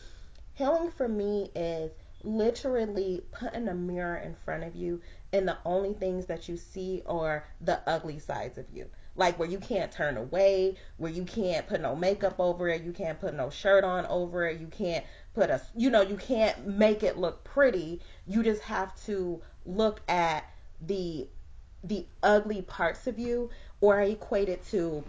[0.54, 1.92] healing for me is
[2.24, 5.00] literally putting a mirror in front of you
[5.32, 8.90] and the only things that you see are the ugly sides of you.
[9.16, 12.92] Like where you can't turn away where you can't put no makeup over it you
[12.92, 16.66] can't put no shirt on over it you can't put us, you know you can't
[16.66, 20.44] make it look pretty you just have to look at
[20.82, 21.28] the
[21.84, 23.50] the ugly parts of you
[23.82, 25.04] or I equate it to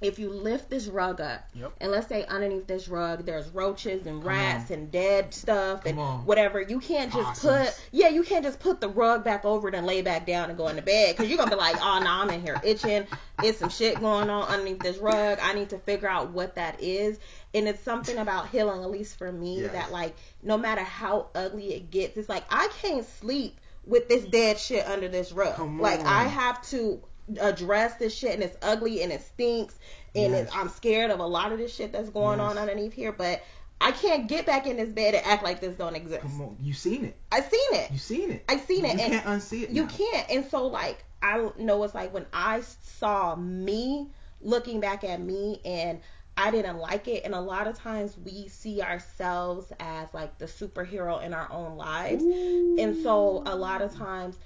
[0.00, 1.72] if you lift this rug up Yep.
[1.80, 6.26] and let's say underneath this rug there's roaches and rats and dead stuff and on.
[6.26, 7.66] whatever you can't just Possums.
[7.70, 10.50] put yeah you can't just put the rug back over it and lay back down
[10.50, 13.06] and go into bed because you're gonna be like oh no i'm in here itching
[13.42, 16.80] it's some shit going on underneath this rug i need to figure out what that
[16.82, 17.18] is
[17.54, 19.72] and it's something about healing at least for me Yes.
[19.72, 24.24] that like no matter how ugly it gets it's like i can't sleep with this
[24.24, 27.00] dead shit under this rug like i have to
[27.40, 29.74] address this shit and it's ugly and it stinks
[30.16, 30.48] and Yes.
[30.54, 32.50] I'm scared of a lot of this shit that's going Yes.
[32.50, 33.42] on underneath here, but
[33.80, 36.20] I can't get back in this bed and act like this don't exist.
[36.22, 36.56] Come on.
[36.62, 37.16] You seen it.
[37.32, 37.90] I seen it.
[37.90, 38.44] You seen it.
[38.48, 38.94] I seen it.
[38.94, 39.70] You and can't unsee it.
[39.70, 40.30] you can't.
[40.30, 42.60] And so like I know it's like when I
[43.00, 46.00] saw me looking back at me and
[46.36, 50.46] I didn't like it and a lot of times we see ourselves as like the
[50.46, 52.22] superhero in our own lives.
[52.24, 54.36] And so a lot of times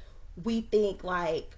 [0.44, 1.56] we think like,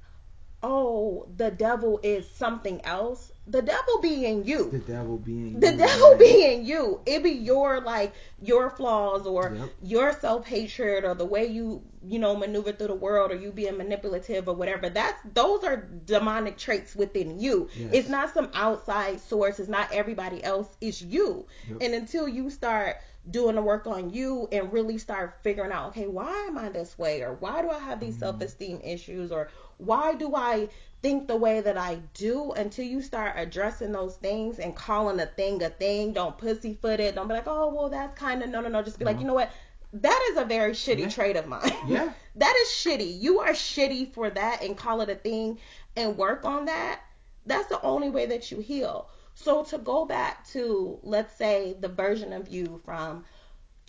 [0.63, 3.33] oh, the devil is something else.
[3.51, 4.71] The devil being you.
[4.71, 5.61] The devil being.
[5.61, 6.19] The you, The devil man.
[6.19, 7.01] being you.
[7.07, 9.71] It be your like your flaws or Yep.
[9.83, 13.53] your self hatred or the way you you know maneuver through the world or you
[13.53, 14.89] being manipulative or whatever.
[14.89, 17.69] That's those are demonic traits within you.
[17.77, 17.91] Yes.
[17.93, 19.59] It's not some outside source.
[19.59, 20.69] It's not everybody else.
[20.81, 21.47] It's you.
[21.69, 21.79] Yep.
[21.83, 22.97] And until you start
[23.31, 26.97] doing the work on you and really start figuring out, okay, why am I this
[26.99, 28.21] way or why do I have these Mhm.
[28.21, 30.69] self esteem issues or why do I
[31.03, 35.27] think the way that I do until you start addressing those things and calling a
[35.27, 36.13] thing a thing.
[36.13, 37.15] Don't pussyfoot it.
[37.15, 38.83] Don't be like, oh, well, that's kind of, no, no, no.
[38.83, 39.23] Just be like, mm-hmm.
[39.23, 39.51] you know what?
[39.93, 41.09] That is a very shitty Yeah.
[41.09, 41.73] trait of mine.
[41.87, 42.13] Yeah.
[42.37, 43.21] that is shitty.
[43.21, 45.59] You are shitty for that and call it a thing
[45.97, 47.01] and work on that.
[47.47, 49.09] That's the only way that you heal.
[49.35, 53.25] So to go back to, let's say, the version of you from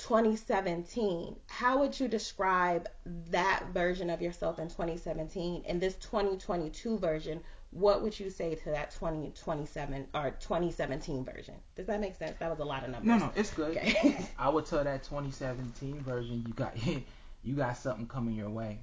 [0.07, 2.89] 2017, how would you describe
[3.29, 7.39] that version of yourself in 2017 and this 2022 version?
[7.69, 11.53] What would you say to that 2027 or 2017 version?
[11.75, 12.37] Does that make sense?
[12.39, 13.07] That was a lot of numbers.
[13.07, 13.77] No, no, it's good.
[13.77, 14.25] Okay.
[14.39, 16.75] I would tell that 2017 version you got
[17.43, 18.79] you got something coming your way,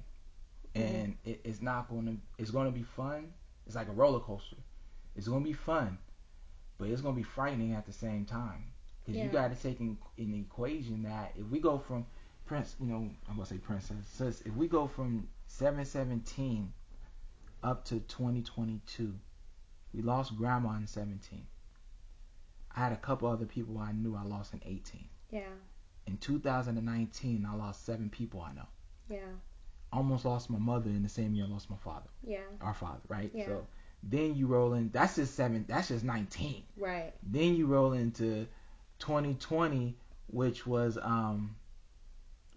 [0.73, 0.95] mm-hmm.
[0.95, 3.27] and it, it's not going to it's going to be fun.
[3.67, 4.55] It's like a roller coaster.
[5.15, 5.97] It's going to be fun,
[6.77, 8.68] but it's going to be frightening at the same time
[9.09, 9.25] because Yeah.
[9.25, 12.05] you got to take in, in the equation that if we go from
[12.45, 13.97] Prince, you know, I'm gonna say princess.
[14.07, 16.71] Says if we go from 717
[17.63, 19.13] up to 2022,
[19.93, 21.45] we lost grandma in 17.
[22.75, 25.07] I had a couple other people I knew I lost in 18.
[25.31, 25.41] yeah,
[26.07, 28.67] In 2019, I lost seven people I know.
[29.09, 29.19] yeah,
[29.91, 33.01] Almost lost my mother in the same year I lost my father, yeah, our father,
[33.07, 33.31] right?
[33.33, 33.45] Yeah.
[33.45, 33.67] So
[34.03, 36.63] then you roll in, that's just seven, that's just 19.
[36.77, 38.47] right, Then you roll into
[38.99, 39.95] 2020,
[40.27, 41.55] which was, um,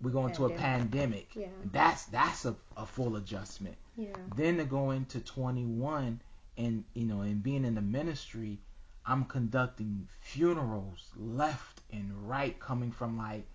[0.00, 1.28] we go into a pandemic.
[1.34, 1.46] Yeah.
[1.72, 3.76] That's, that's a, a full adjustment.
[3.96, 6.20] yeah, Then to go into 21
[6.58, 8.58] and, you know, and being in the ministry,
[9.04, 13.46] I'm conducting funerals left and right coming from like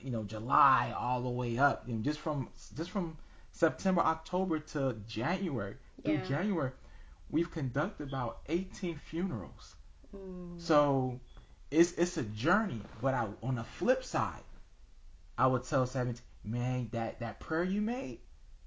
[0.00, 3.16] you know July all the way up you know, just from just from
[3.52, 6.24] September October to January through Yeah.
[6.24, 6.72] January
[7.30, 9.74] we've conducted about 18 funerals
[10.14, 11.18] mm, so
[11.70, 14.42] it's it's a journey but I on the flip side
[15.38, 18.20] I would tell 17 man that that prayer you made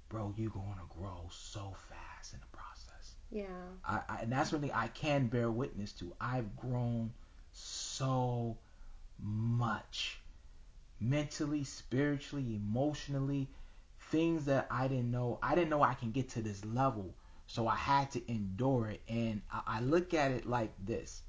[0.08, 3.44] bro you're going to grow so fast in the process yeah,
[3.84, 6.12] I, I, and that's something I can bear witness to.
[6.20, 7.12] I've grown
[7.52, 8.56] so
[9.22, 10.20] much
[10.98, 13.48] mentally, spiritually, emotionally,
[14.10, 15.38] things that I didn't know.
[15.42, 17.14] I didn't know I can get to this level,
[17.46, 19.00] so I had to endure it.
[19.08, 21.22] And I, I look at it like this.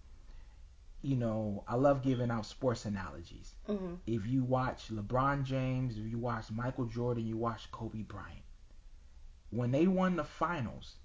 [1.04, 3.56] You know, I love giving out sports analogies.
[3.68, 8.44] mm, If you watch LeBron James, if you watch Michael Jordan, you watch Kobe Bryant.
[9.50, 10.96] When they won the finals,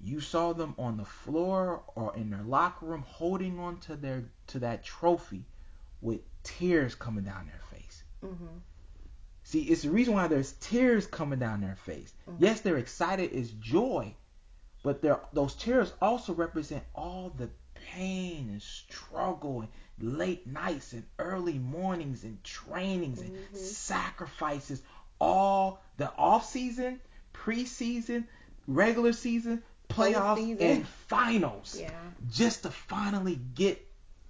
[0.00, 4.24] you saw them on the floor or in their locker room holding on to their
[4.48, 5.44] to that trophy
[6.00, 8.02] with tears coming down their face.
[8.22, 8.60] Mhm.
[9.42, 12.14] See, it's the reason why there's tears coming down their face.
[12.26, 12.36] Mhm.
[12.38, 14.14] Yes, they're excited, it's joy,
[14.82, 17.50] but they're, those tears also represent all the
[17.94, 23.56] pain and struggle and late nights and early mornings and trainings and Mhm.
[23.56, 24.82] sacrifices.
[25.20, 27.00] All the off season,
[27.34, 28.24] preseason,
[28.66, 30.60] regular season, playoffs, Postseason.
[30.60, 31.90] and finals, Yeah.
[32.30, 33.84] just to finally get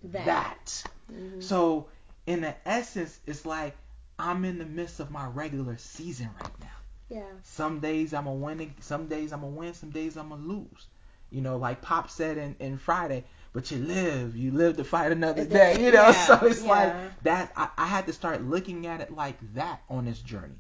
[0.05, 0.25] That.
[0.27, 0.85] that.
[1.13, 1.43] Mhm.
[1.43, 1.89] So,
[2.27, 3.77] in the essence, it's like
[4.19, 6.67] I'm in the midst of my regular season right now.
[7.11, 7.23] yeah.
[7.43, 10.87] Some days I'm gonna win, some days I'm gonna win, some days I'm gonna lose.
[11.31, 13.25] You know, like Pop said in, in Friday,
[13.59, 15.85] but you live, you live to fight another day.
[15.85, 16.69] You know, yeah, so it's yeah.
[16.69, 17.53] like that.
[17.57, 20.55] I, I had to start looking at it like that on this journey.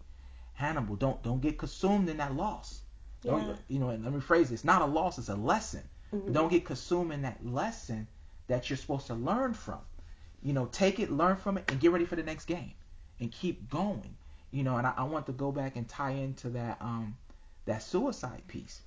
[0.54, 2.80] Hannibal, don't don't get consumed in that loss.
[3.22, 3.54] Don't- Yeah.
[3.68, 5.84] you know, and let me phrase it, it's not a loss, it's a lesson.
[6.12, 6.32] Mhm.
[6.32, 8.08] Don't get consumed in that lesson
[8.48, 9.78] that you're supposed to learn from.
[10.42, 12.72] You know, take it, learn from it, and get ready for the next game,
[13.20, 14.16] and keep going.
[14.50, 17.16] You know, and I, I want to go back and tie into that um
[17.66, 18.80] that suicide piece.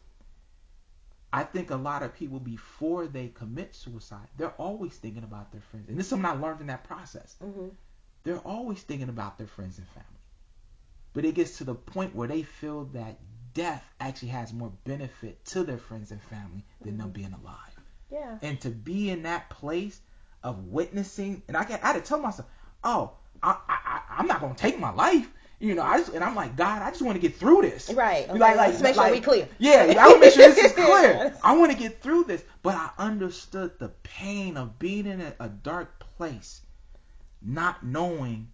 [1.34, 5.62] I think a lot of people before they commit suicide, they're always thinking about their
[5.62, 7.36] friends, and this is something I learned in that process.
[7.42, 7.72] Mhm.
[8.24, 10.20] They're always thinking about their friends and family,
[11.14, 13.18] but it gets to the point where they feel that
[13.54, 17.14] death actually has more benefit to their friends and family than them Mhm.
[17.14, 17.80] being alive
[18.10, 18.38] Yeah.
[18.42, 20.00] and to be in that place
[20.44, 22.48] of witnessing and I, got, I had to tell myself
[22.84, 23.12] oh
[23.44, 25.30] I, I, I- I'm not gonna take my life
[25.62, 27.90] you know I just and I'm like God I just want to get through this
[27.92, 28.28] Right.
[28.28, 29.48] Like- Let's like- make sure like- we clear.
[29.60, 32.44] yeah I want to make sure this is clear I want to get through this
[32.64, 36.62] but I understood the pain of being in a, a dark place
[37.42, 38.50] not knowing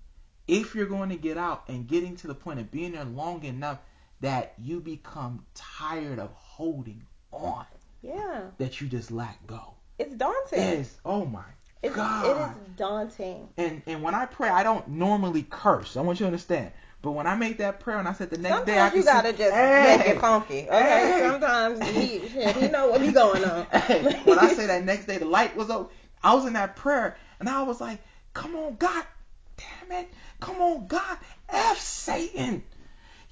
[0.47, 3.43] if you're going to get out and getting to the point of being there long
[3.43, 3.79] enough
[4.21, 7.65] that you become tired of holding on
[8.01, 8.41] Yeah.
[8.57, 10.59] that you just let go It's daunting.
[10.59, 10.95] Yes.
[11.05, 11.43] Oh my
[11.83, 12.25] It's, God.
[12.25, 13.49] It is daunting.
[13.57, 15.95] And and when I pray, I don't normally curse.
[15.97, 16.71] I want you to understand.
[17.07, 19.03] But when I make that prayer and I said the next day, I Sometimes you
[19.05, 19.97] gotta see, just Hey!
[19.97, 20.67] make it funky.
[20.67, 21.07] Okay.
[21.07, 21.19] Hey!
[21.21, 22.17] Sometimes he,
[22.51, 23.65] he know what be going on.
[23.71, 25.89] Hey, when I say that next day, the light was up.
[26.21, 27.99] I was in that prayer and I was like,
[28.33, 29.05] "Come on, God,
[29.55, 30.09] damn it,
[30.41, 32.61] come on, God, f Satan."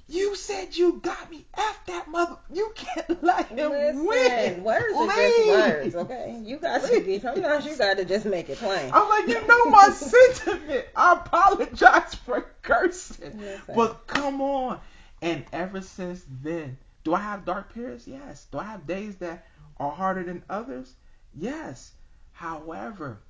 [0.07, 1.45] You said you got me.
[1.57, 2.37] F that mother.
[2.53, 4.63] You can't let him Listen, win.
[4.63, 6.41] words are just words, okay?
[6.43, 7.19] You got to be.
[7.19, 8.91] Sometimes you got to just make it plain.
[8.93, 10.85] I'm like, you know my sentiment.
[10.95, 13.39] I apologize for cursing.
[13.39, 13.75] Listen.
[13.75, 14.79] But come on.
[15.23, 18.07] And ever since then, do I have dark periods?
[18.07, 18.45] Yes.
[18.51, 19.47] Do I have days that
[19.77, 20.93] are harder than others?
[21.33, 21.91] Yes.
[22.31, 23.21] However,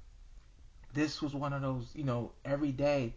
[0.93, 3.13] this was one of those, you know, every day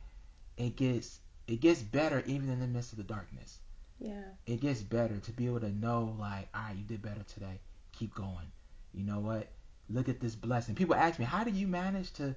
[0.57, 1.19] it gets
[1.49, 3.59] it gets better even in the midst of the darkness.
[3.99, 4.23] Yeah.
[4.47, 7.59] It gets better to be able to know like, all right, you did better today.
[7.93, 8.53] Keep going.
[8.93, 9.49] You know what?
[9.89, 10.75] Look at this blessing.
[10.75, 12.37] People ask me, how do you manage to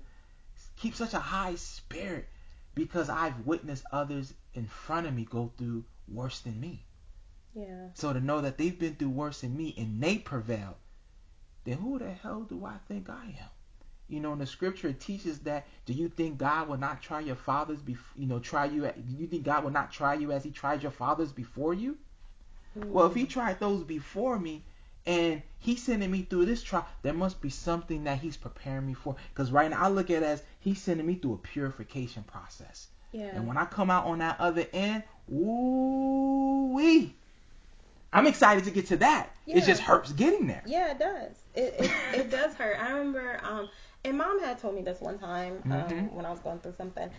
[0.77, 2.27] keep such a high spirit?
[2.73, 6.85] Because I've witnessed others in front of me go through worse than me.
[7.53, 7.89] Yeah.
[7.95, 10.75] So to know that they've been through worse than me and they prevailed,
[11.65, 13.49] then who the hell do I think I am?
[14.11, 15.65] You know, in the scripture it teaches that.
[15.85, 17.79] Do you think God will not try your fathers?
[17.79, 18.81] Bef- you know, try you.
[18.81, 21.97] Do you think God will not try you as He tried your fathers before you?
[22.75, 24.63] Well, if He tried those before me,
[25.05, 28.93] and He's sending me through this trial, there must be something that He's preparing me
[28.93, 29.15] for.
[29.33, 32.87] Because right now I look at it as He's sending me through a purification process.
[33.11, 33.31] Yeah.
[33.33, 37.15] And when I come out on that other end, ooh wee.
[38.13, 39.29] I'm excited to get to that.
[39.45, 39.57] Yeah.
[39.57, 40.63] It just hurts getting there.
[40.65, 41.31] Yeah, it does.
[41.55, 42.77] It, it it does hurt.
[42.79, 43.69] I remember, um,
[44.03, 46.13] and mom had told me this one time um, Mhm.
[46.13, 47.09] when I was going through something,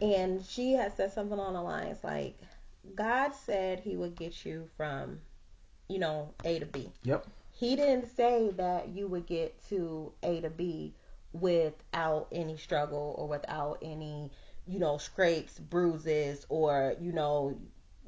[0.00, 2.38] and she had said something on the lines like,
[2.94, 5.20] God said He would get you from,
[5.88, 6.90] you know, A to B.
[7.02, 7.26] Yep.
[7.52, 10.94] He didn't say that you would get to A to B
[11.32, 14.30] without any struggle or without any,
[14.66, 17.58] you know, scrapes, bruises, or you know,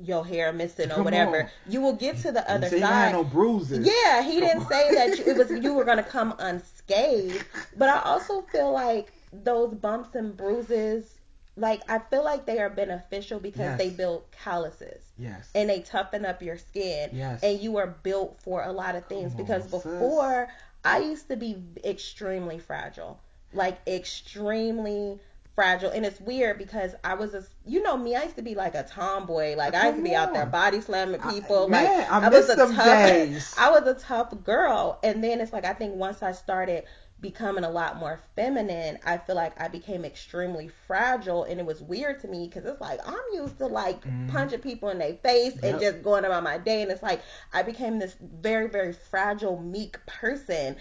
[0.00, 1.42] your hair missing or Come whatever.
[1.44, 1.48] on.
[1.68, 2.80] You will get to the other side.
[2.80, 3.86] had no bruises.
[3.86, 4.68] Yeah, he Come didn't on.
[4.68, 7.44] say that you, it was you were gonna come unscathed,
[7.76, 11.18] but I also feel like those bumps and bruises,
[11.56, 13.78] like I feel like they are beneficial because Yes.
[13.78, 15.50] they build calluses Yes.
[15.54, 17.42] and they toughen up your skin, Yes.
[17.42, 19.32] and you are built for a lot of things.
[19.34, 19.82] Come because on, sis.
[19.82, 20.48] before
[20.84, 23.20] I used to be extremely fragile,
[23.52, 25.20] like extremely
[25.54, 28.54] fragile and it's weird because I was a you know me I used to be
[28.54, 31.84] like a tomboy like I used to be out there body slamming I- people man,
[31.98, 33.54] like I was a tough days.
[33.58, 34.98] I was a tough girl.
[35.02, 36.84] And then it's like I think once I started
[37.20, 41.80] becoming a lot more feminine, I feel like I became extremely fragile and it was
[41.80, 44.28] weird to me because it's like I'm used to like Mhm.
[44.28, 47.20] punching people in their face and just going about my day and it's like
[47.52, 50.76] I became this very very fragile meek person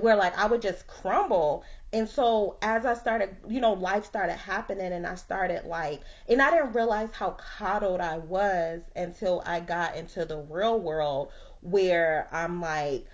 [0.00, 1.62] where like I would just crumble
[1.94, 6.42] And so as I started, you know, life started happening and I started like, and
[6.42, 11.32] I didn't realize how coddled I was until I got into the real world
[11.62, 13.06] where I'm like,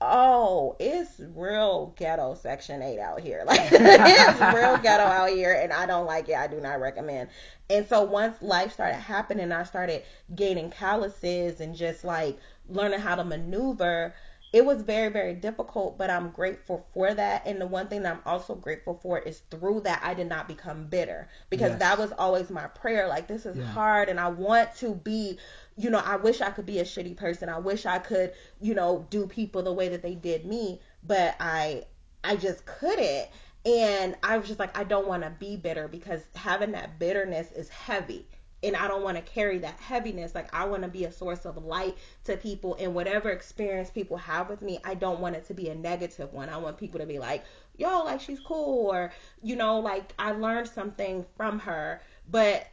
[0.00, 3.44] oh, it's real ghetto Section 8 out here.
[3.46, 6.36] Like, it's real ghetto out here, and I don't like it.
[6.36, 7.30] I do not recommend.
[7.70, 10.02] And so once life started happening, I started
[10.34, 12.38] gaining calluses and just like
[12.68, 14.14] learning how to maneuver.
[14.52, 17.46] It was very, very difficult, but I'm grateful for that.
[17.46, 20.46] And the one thing that I'm also grateful for is through that I did not
[20.46, 21.78] become bitter because Yes.
[21.78, 23.08] that was always my prayer.
[23.08, 23.64] Like, this is Yeah.
[23.64, 25.38] hard, and I want to be
[25.76, 27.48] you know, I wish I could be a shitty person.
[27.48, 31.34] I wish I could, you know, do people the way that they did me, but
[31.40, 31.84] I
[32.22, 33.28] I just couldn't.
[33.64, 37.52] And I was just like I don't want to be bitter because having that bitterness
[37.52, 38.26] is heavy.
[38.62, 40.34] And I don't want to carry that heaviness.
[40.34, 44.16] Like I want to be a source of light to people and whatever experience people
[44.16, 46.48] have with me, I don't want it to be a negative one.
[46.48, 47.44] I want people to be like,
[47.76, 52.00] "Yo, like she's cool," or you know, like I learned something from her.
[52.30, 52.66] But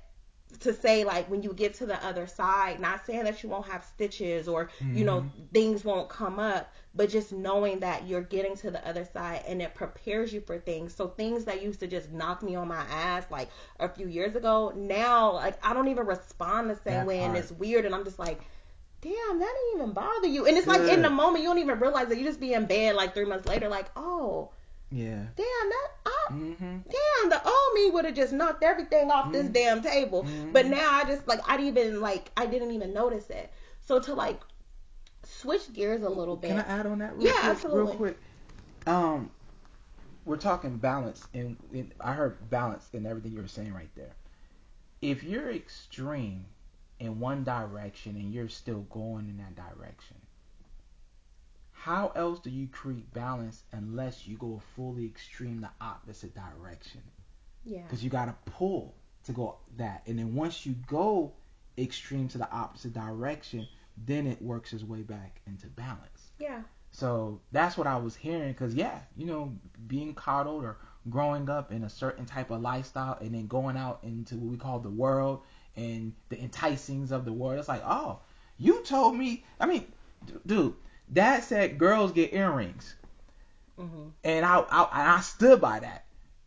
[0.60, 3.68] to say like when you get to the other side, not saying that you won't
[3.68, 5.44] have stitches or you know mm-hmm.
[5.54, 9.62] things won't come up, but just knowing that you're getting to the other side and
[9.62, 10.94] it prepares you for things.
[10.96, 14.36] So things that used to just knock me on my ass like a few years
[14.36, 17.44] ago, now like I don't even respond the same That way and part.
[17.44, 18.42] it's weird and I'm just like
[19.02, 20.46] Damn, that didn't even bother you.
[20.46, 22.66] And it's like in the moment you don't even realize that you just be in
[22.66, 24.52] bed like three months later, like, oh,
[24.92, 25.26] Yeah.
[25.36, 26.78] damn, that I, Mm-hmm.
[26.90, 29.54] damn, the old me would have just knocked everything off this Mhm.
[29.54, 30.24] damn table.
[30.24, 30.54] Mhm.
[30.54, 33.52] But now I just like I didn't even like I didn't even notice it.
[33.82, 34.40] So to like
[35.24, 36.50] switch gears a little bit.
[36.50, 37.16] Can I add on that?
[37.16, 37.84] Real Yeah, quick, absolutely.
[37.86, 38.20] Real quick.
[38.88, 39.32] Um,
[40.26, 44.14] we're talking balance, and, and I heard balance in everything you were saying right there.
[45.02, 46.46] If you're extreme
[47.00, 50.18] in one direction and you're still going in that direction,
[51.82, 57.02] how else do you create balance unless you go fully extreme the opposite direction?
[57.64, 57.82] yeah.
[57.84, 61.34] because you got to pull to go that and then once you go
[61.78, 63.68] extreme to the opposite direction
[64.06, 66.62] then it works its way back into balance Yeah.
[66.92, 69.54] so that's what i was hearing because yeah you know
[69.88, 70.78] being coddled or
[71.10, 74.58] growing up in a certain type of lifestyle and then going out into what we
[74.58, 75.42] call the world
[75.76, 78.20] and the enticings of the world it's like oh
[78.58, 79.86] you told me i mean
[80.26, 80.74] d- dude
[81.12, 82.96] dad said girls get earrings
[83.78, 86.06] hmm and i, I and i stood by that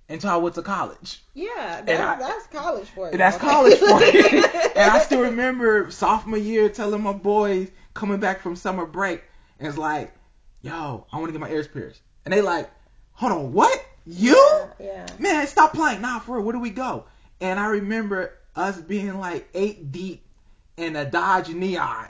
[0.08, 1.78] until i went to college Yeah.
[1.78, 3.16] And That's, I- that's college for you.
[3.16, 3.46] that's okay?
[3.46, 4.20] college for you.
[4.76, 9.22] and I still remember sophomore year telling my boys coming back from summer break,
[9.58, 10.12] and it's like,
[10.60, 12.00] yo, I want to get my ears pierced.
[12.24, 12.70] And they like,
[13.12, 13.82] hold on, what?
[14.04, 14.36] You?
[14.78, 15.06] Yeah.
[15.18, 16.02] Man, stop playing.
[16.02, 17.04] Nah, for real, where do we go?
[17.40, 20.24] And I remember us being like eight deep
[20.76, 22.08] in a Dodge Neon.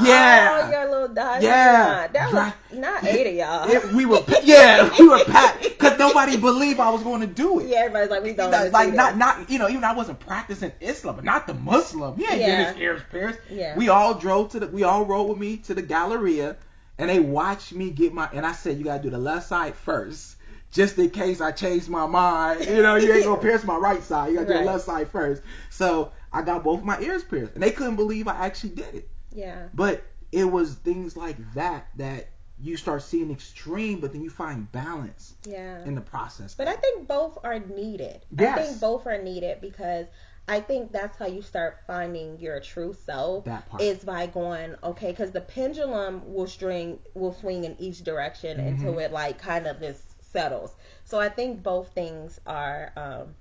[0.00, 0.62] Yeah.
[0.64, 1.42] Oh, your little Dodge.
[1.42, 2.06] Yeah.
[2.12, 3.68] That was not eight of y'all.
[3.68, 7.60] It- we were, yeah, we were packed because nobody believed I was going to do
[7.60, 7.66] it.
[7.68, 8.50] yeah, everybody's like, we don't.
[8.50, 12.14] like, like not not you know even I wasn't practicing Islam, but not the Muslim.
[12.18, 12.72] Yeah.
[12.72, 13.40] his ears pierced.
[13.50, 13.76] Yeah.
[13.76, 16.56] We all drove to the we all rode with me to the Galleria,
[16.98, 19.74] and they watched me get my and I said you gotta do the left side
[19.74, 20.36] first.
[20.70, 24.02] Just in case I change my mind, you know, you ain't gonna pierce my right
[24.02, 24.28] side.
[24.30, 25.42] You gotta do the left side first.
[25.68, 29.08] So I got both my ears pierced, and they couldn't believe I actually did it.
[29.34, 29.68] Yeah.
[29.74, 32.28] But it was things like that that
[32.58, 35.84] you start seeing extreme, but then you find balance Yeah.
[35.84, 36.54] in the process.
[36.54, 38.24] But I think both are needed.
[38.38, 38.58] Yes.
[38.58, 40.06] I think both are needed because
[40.48, 43.44] I think that's how you start finding your true self.
[43.44, 43.82] That part.
[43.82, 48.94] Is by going okay, because the pendulum will string will swing in each direction until
[48.94, 49.02] Mhm.
[49.06, 50.02] it like kind of just
[50.32, 50.74] settles.
[51.04, 53.34] So I think both things are um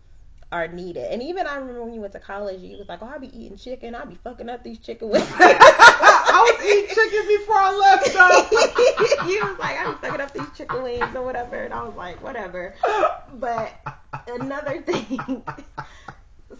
[0.51, 1.11] are needed.
[1.11, 3.27] And even I remember when you went to college, you was like, "Oh, I be
[3.27, 3.95] eating chicken.
[3.95, 9.27] I'll be fucking up these chicken wings." I was eating chicken before I left, though.
[9.31, 11.95] you was like, I be fucking up these chicken wings or whatever, and I was
[11.95, 12.75] like, whatever.
[13.33, 13.73] But
[14.27, 15.43] another thing.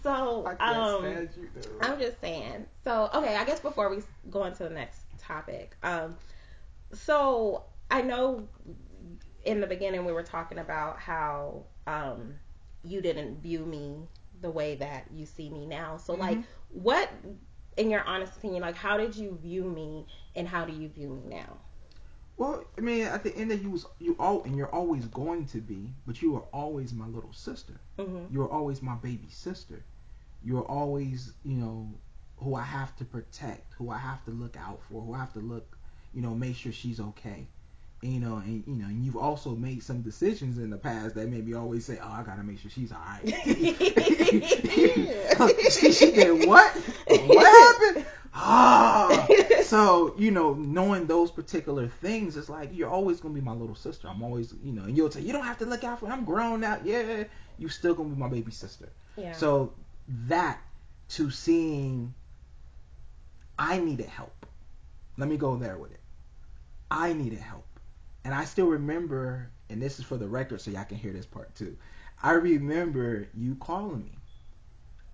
[0.04, 1.30] So, um, you,
[1.82, 2.66] I'm just saying.
[2.84, 6.16] So, okay, I guess before we go on to the next topic, um,
[6.94, 8.48] so I know
[9.44, 12.36] in the beginning we were talking about how um
[12.84, 14.08] you didn't view me
[14.42, 15.98] the way that you see me now.
[15.98, 16.46] So, like, Mhm.
[16.70, 17.10] what,
[17.78, 21.10] in your honest opinion, like, how did you view me, and how do you view
[21.10, 21.58] me now?
[22.38, 25.46] Well, I mean, at the end of you was you all, and you're always going
[25.48, 27.80] to be, but you are always my little sister.
[28.00, 28.34] Mm-hmm.
[28.34, 29.84] You're always my baby sister.
[30.44, 31.94] You're always, you know,
[32.38, 35.34] who I have to protect, who I have to look out for, who I have
[35.34, 35.78] to look,
[36.16, 37.48] you know, make sure she's okay.
[38.04, 41.30] You know, and you know, and you've also made some decisions in the past that
[41.30, 43.22] made me always say, "Oh, I gotta make sure she's alright."
[45.72, 46.76] she, she did what?
[47.08, 48.06] What happened?
[48.34, 49.28] ah.
[49.64, 53.76] so you know, knowing those particular things, it's like you're always gonna be my little
[53.76, 54.08] sister.
[54.08, 56.06] I'm always, you know, and you'll say you don't have to look out for.
[56.06, 56.12] Me.
[56.12, 56.80] I'm grown now.
[56.84, 57.26] Yeah,
[57.58, 58.89] you're still gonna be my baby sister.
[59.16, 59.34] Yeah.
[59.34, 59.74] So
[60.28, 60.60] that
[61.10, 62.14] to seeing,
[63.60, 64.45] I needed help.
[65.18, 65.99] Let me go there with it.
[66.89, 67.66] I needed help,
[68.24, 71.26] and I still remember, and this is for the record, so y'all can hear this
[71.26, 71.78] part too.
[72.22, 74.11] I remember you calling me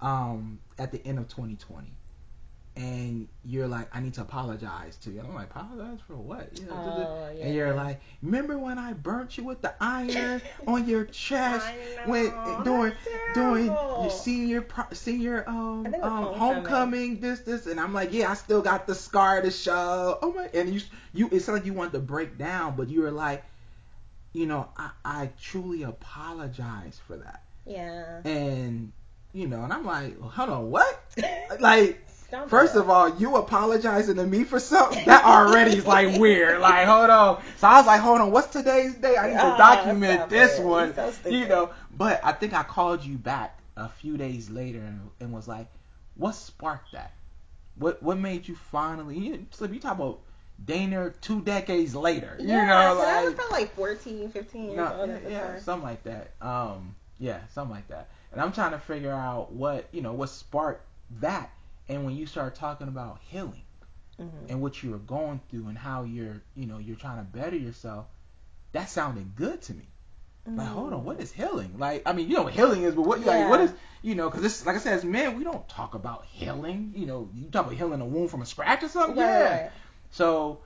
[0.01, 1.96] um, at the end of 2020
[2.78, 5.19] and you're like, I need to apologize to you.
[5.19, 6.57] And I'm like, apologize for what?
[6.59, 7.45] You know, Oh, yeah.
[7.45, 11.67] And you're like, remember when I burnt you with the iron on your chest
[12.05, 12.93] when know, during
[13.34, 16.38] during your senior senior um, I think it was um homecoming.
[16.38, 20.19] homecoming this this and I'm like, yeah, I still got the scar to show.
[20.21, 20.82] Oh my, and you
[21.13, 23.43] you it's like you want to break down, but you were like,
[24.34, 27.41] you know, I I truly apologize for that.
[27.65, 28.21] Yeah.
[28.23, 28.91] And
[29.34, 31.03] you know, and I'm like, well, hold on, what?
[31.59, 36.19] Like Don't First of all, you apologizing to me for something that already is like
[36.19, 36.59] weird.
[36.67, 37.41] Like, hold on.
[37.57, 39.15] So I was like, hold on, what's today's day?
[39.15, 40.65] I need to Oh, document this it.
[40.65, 40.93] one.
[40.93, 41.69] So you know.
[41.95, 45.67] But I think I called you back a few days later and, and was like,
[46.15, 47.11] what sparked that?
[47.75, 49.17] What what made you finally?
[49.17, 50.19] You, so you talk about
[50.63, 52.36] Dana two decades later.
[52.39, 55.59] You yeah, know, so I was like probably like 14, 15 years no, yeah, yeah,
[55.59, 56.32] something like that.
[56.41, 58.09] Um, yeah, something like that.
[58.32, 60.82] And I'm trying to figure out what you know what sparked
[61.21, 61.51] that.
[61.89, 63.61] And when you start talking about healing
[64.19, 64.49] Mhm.
[64.49, 67.55] and what you were going through and how you're you know you're trying to better
[67.55, 68.07] yourself,
[68.71, 69.88] that sounded good to me.
[70.49, 71.77] Like, hold on, what is healing?
[71.77, 74.29] Like, I mean, you know what healing is, but what like what is you know?
[74.29, 76.93] Because this, like I said, as men, we don't talk about healing.
[76.95, 79.17] You know, you talk about healing a wound from a scratch or something.
[79.17, 79.61] Right, yeah.
[79.63, 79.71] right.
[80.11, 80.61] So,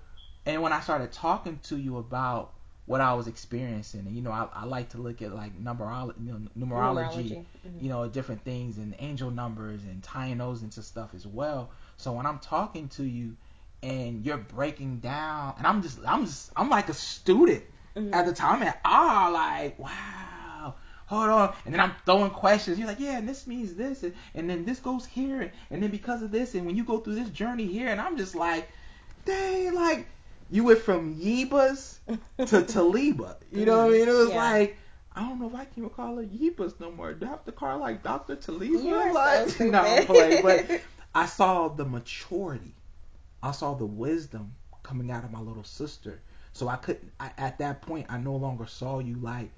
[0.46, 2.54] and when I started talking to you about
[2.86, 6.26] what I was experiencing, and you know, I, I like to look at like numerology,
[6.26, 7.82] you know, numerology, Mhm.
[7.82, 11.72] you know, different things and angel numbers and tying those into stuff as well.
[11.98, 13.36] So when I'm talking to you
[13.84, 17.64] and you're breaking down, and I'm just, I'm just, I'm like a student
[17.96, 18.14] Mhm.
[18.14, 20.76] at the time, and ah, like, wow.
[21.08, 22.80] Hold on, and then I'm throwing questions.
[22.80, 25.84] You're like, yeah, and this means this, and, and then this goes here, and, and
[25.84, 28.34] then because of this, and when you go through this journey here, and I'm just
[28.34, 28.70] like,
[29.26, 30.08] dang, like
[30.52, 33.38] you went from Yebas to Taliba.
[33.52, 34.08] You know what I mean?
[34.08, 34.36] It was Yeah.
[34.36, 34.78] like
[35.14, 37.14] I don't know if I can even call her Yebas no more.
[37.14, 38.36] Do I have to call her like Dr.
[38.36, 38.84] Taliba?
[38.84, 39.72] You are so like stupid.
[39.72, 40.82] no, I'm playing, but
[41.16, 42.74] I saw the maturity.
[43.44, 46.22] I saw the wisdom coming out of my little sister.
[46.54, 47.12] So I couldn't.
[47.20, 49.50] I, at that point, I no longer saw you like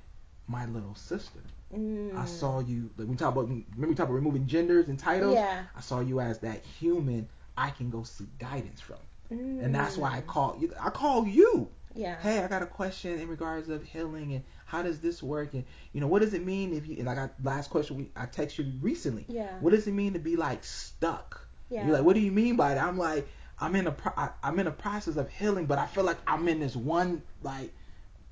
[0.47, 1.39] my little sister.
[1.73, 2.15] Mm.
[2.17, 2.89] I saw you.
[2.97, 3.47] Like we talk about.
[3.47, 5.33] Remember we talk about removing genders and titles.
[5.35, 5.63] Yeah.
[5.75, 7.27] I saw you as that human.
[7.57, 8.97] I can go seek guidance from,
[9.31, 9.63] Mm.
[9.63, 10.73] and that's why I call you.
[10.79, 11.69] I call you.
[11.95, 12.19] Yeah.
[12.21, 15.63] Hey, I got a question in regards of healing and how does this work and
[15.91, 18.65] you know what does it mean if you like I last question we I texted
[18.65, 19.25] you recently.
[19.27, 19.59] Yeah.
[19.59, 21.47] What does it mean to be like stuck?
[21.69, 21.85] Yeah.
[21.85, 22.83] You're like, what do you mean by that?
[22.83, 23.27] I'm like,
[23.59, 26.17] I'm in a pro- I, I'm in a process of healing, but I feel like
[26.27, 27.71] I'm in this one like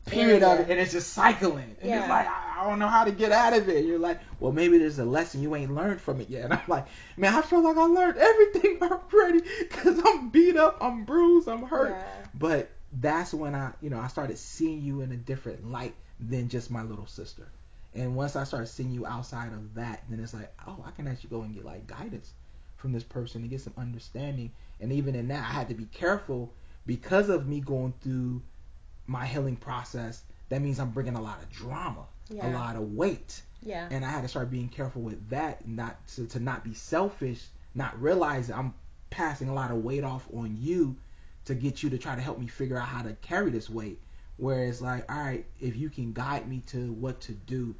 [0.05, 1.75] period of it, and it's just cycling.
[1.81, 1.99] And Yeah.
[1.99, 3.85] it's like I, I don't know how to get out of it.
[3.85, 6.43] You're like, well, maybe there's a lesson you ain't learned from it yet.
[6.45, 6.87] And I'm like,
[7.17, 11.63] man, I feel like I learned everything already because I'm beat up, I'm bruised, I'm
[11.63, 11.91] hurt.
[11.91, 12.25] Yeah.
[12.33, 16.49] But that's when I, you know, I started seeing you in a different light than
[16.49, 17.47] just my little sister.
[17.93, 21.07] And once I started seeing you outside of that, then it's like, oh, I can
[21.07, 22.33] actually go and get like guidance
[22.77, 24.51] from this person and get some understanding.
[24.79, 26.53] And even in that, I had to be careful
[26.85, 28.41] because of me going through
[29.07, 30.23] my healing process.
[30.49, 32.05] That means I'm bringing a lot of drama,
[32.41, 33.87] a lot of weight, Yeah.
[33.89, 37.41] and I had to start being careful with that, not to, to not be selfish,
[37.73, 38.73] not realize I'm
[39.09, 40.95] passing a lot of weight off on you
[41.45, 43.99] to get you to try to help me figure out how to carry this weight.
[44.37, 47.75] Whereas like, all right, if you can guide me to what to do,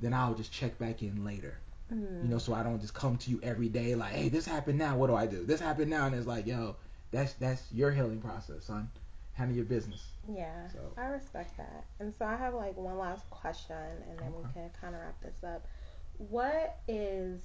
[0.00, 1.58] then I'll just check back in later.
[1.92, 2.24] Mm.
[2.24, 4.78] You know, so I don't just come to you every day like, hey, this happened
[4.78, 4.96] now.
[4.96, 5.44] What do I do?
[5.44, 6.74] This happened now, and it's like, yo,
[7.12, 8.90] that's that's your healing process, son.
[9.36, 10.02] Handle your business.
[10.26, 11.84] Yeah, So- I respect that.
[12.00, 13.76] And so I have like one last question,
[14.08, 15.66] and then we can kind of wrap this up.
[16.16, 17.42] What is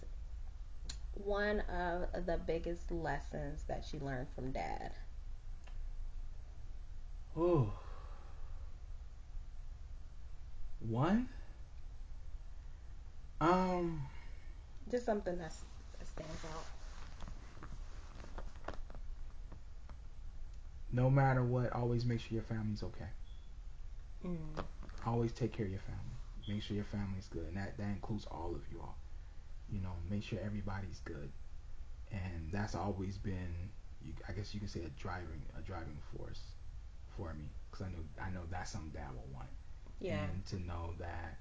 [1.16, 4.94] one of the biggest lessons that you learned from dad?
[7.36, 7.74] Oh.
[10.80, 11.28] One.
[13.42, 14.08] Um.
[14.90, 15.52] Just something that
[16.04, 16.66] stands out.
[20.92, 23.10] No matter what, always make sure your family's okay.
[24.26, 24.64] Mm.
[25.06, 26.18] Always take care of your family.
[26.48, 28.98] Make sure your family's good, and that that includes all of you all.
[29.70, 31.32] You know, make sure everybody's good,
[32.12, 33.70] and that's always been,
[34.02, 36.42] you, I guess you can say, a driving a driving force
[37.16, 39.50] for me, because I know I know that's something Dad will want.
[40.00, 40.20] Yeah.
[40.24, 41.38] and to know that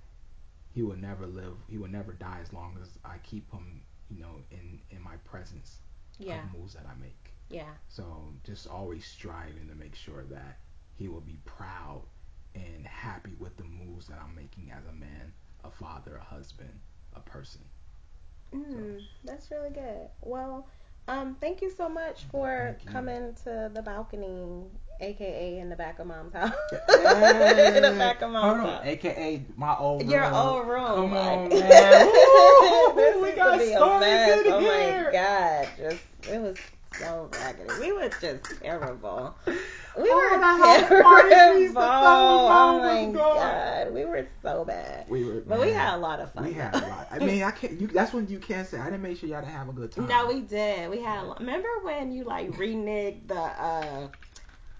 [0.71, 4.21] he will never live he will never die as long as I keep him you
[4.21, 5.79] know in in my presence
[6.19, 6.41] Yeah.
[6.41, 7.73] of moves that I make Yeah.
[7.89, 10.59] So just always striving to make sure that
[10.97, 12.03] he will be proud
[12.55, 15.33] and happy with the moves that I'm making as a man,
[15.65, 16.81] a father, a husband,
[17.15, 17.63] a person.
[18.55, 20.09] Mm, that's really good.
[20.23, 20.67] Well,
[21.09, 24.65] um, thank you so much for coming to the balcony,
[25.01, 26.53] aka in the back of mom's house.
[26.71, 27.73] Hey.
[27.77, 28.87] in the back of mom's Hold on, house.
[28.87, 30.87] AKA my old Your old room.
[30.87, 32.07] Come on, man.
[32.07, 34.43] Woo, this we got to be a mess.
[34.47, 36.57] Oh my god, just it was
[36.99, 37.71] so raggedy.
[37.81, 39.37] We were just terrible.
[39.47, 39.55] We
[40.09, 41.83] Oh, were the house parties we used terrible.
[41.83, 43.37] Oh my mom was gone.
[43.37, 45.07] god, we were so bad.
[45.09, 46.45] We were, But we had a lot of fun.
[46.45, 47.09] We had a lot.
[47.11, 47.81] I mean, I can't.
[47.81, 48.79] You, that's when you can't say.
[48.79, 50.07] I didn't make sure y'all didn't have a good time.
[50.07, 50.91] No, we did.
[50.91, 51.25] We had.
[51.25, 54.09] A, lot- remember when you like reneged the uh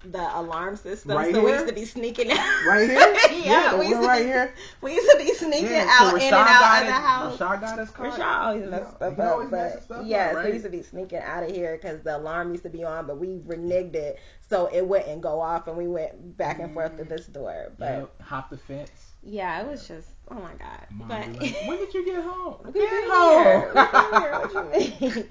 [0.05, 1.13] the alarm system?
[1.15, 2.47] Right so we used to be sneaking out.
[2.61, 3.17] Right here?
[3.45, 4.55] yeah, Yeah, we used to right be, here.
[4.81, 7.41] We used to be sneaking Yeah, out so in and out of the house.
[7.41, 8.19] Rashad got his car.
[8.19, 10.47] Rashad always messed stuff he up, but stuff up, yes, right?
[10.47, 13.07] we used to be sneaking out of here because the alarm used to be on,
[13.07, 16.97] but we reneged it so it wouldn't go off, and we went back and forth
[16.97, 17.73] to this door.
[17.79, 17.79] Mm.
[17.79, 19.13] But Yep, hop the fence.
[19.23, 20.87] yeah, it was just oh my god.
[20.91, 22.57] Mom but like, when did you get home?
[22.75, 23.63] We Get home.
[23.73, 23.73] here.
[24.11, 24.39] Here.
[24.39, 25.29] What you mean?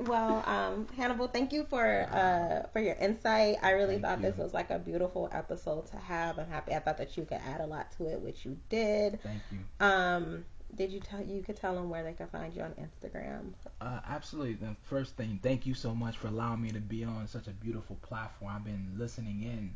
[0.00, 3.56] Well, um, Hannibal, thank you for uh, for your insight.
[3.62, 6.38] I really Thank thought this was like a beautiful episode to have.
[6.38, 6.72] I'm happy.
[6.72, 9.20] I thought that you could add a lot to it, which you did.
[9.22, 9.58] Thank you.
[9.86, 10.44] Um,
[10.74, 13.52] did you tell you could tell them where they can find you on Instagram?
[13.80, 14.54] Uh, absolutely.
[14.54, 17.52] The first thing, thank you so much for allowing me to be on such a
[17.52, 18.52] beautiful platform.
[18.54, 19.74] I've been listening in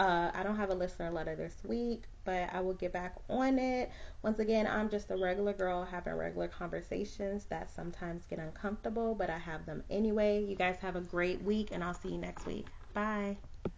[0.00, 3.60] Uh, I don't have a listener letter this week, but I will get back on
[3.60, 3.92] it.
[4.22, 9.30] Once again, I'm just a regular girl having regular conversations that sometimes get uncomfortable, but
[9.30, 10.42] I have them anyway.
[10.42, 12.66] You guys have a great week, and I'll see you next week.
[12.92, 13.36] Bye.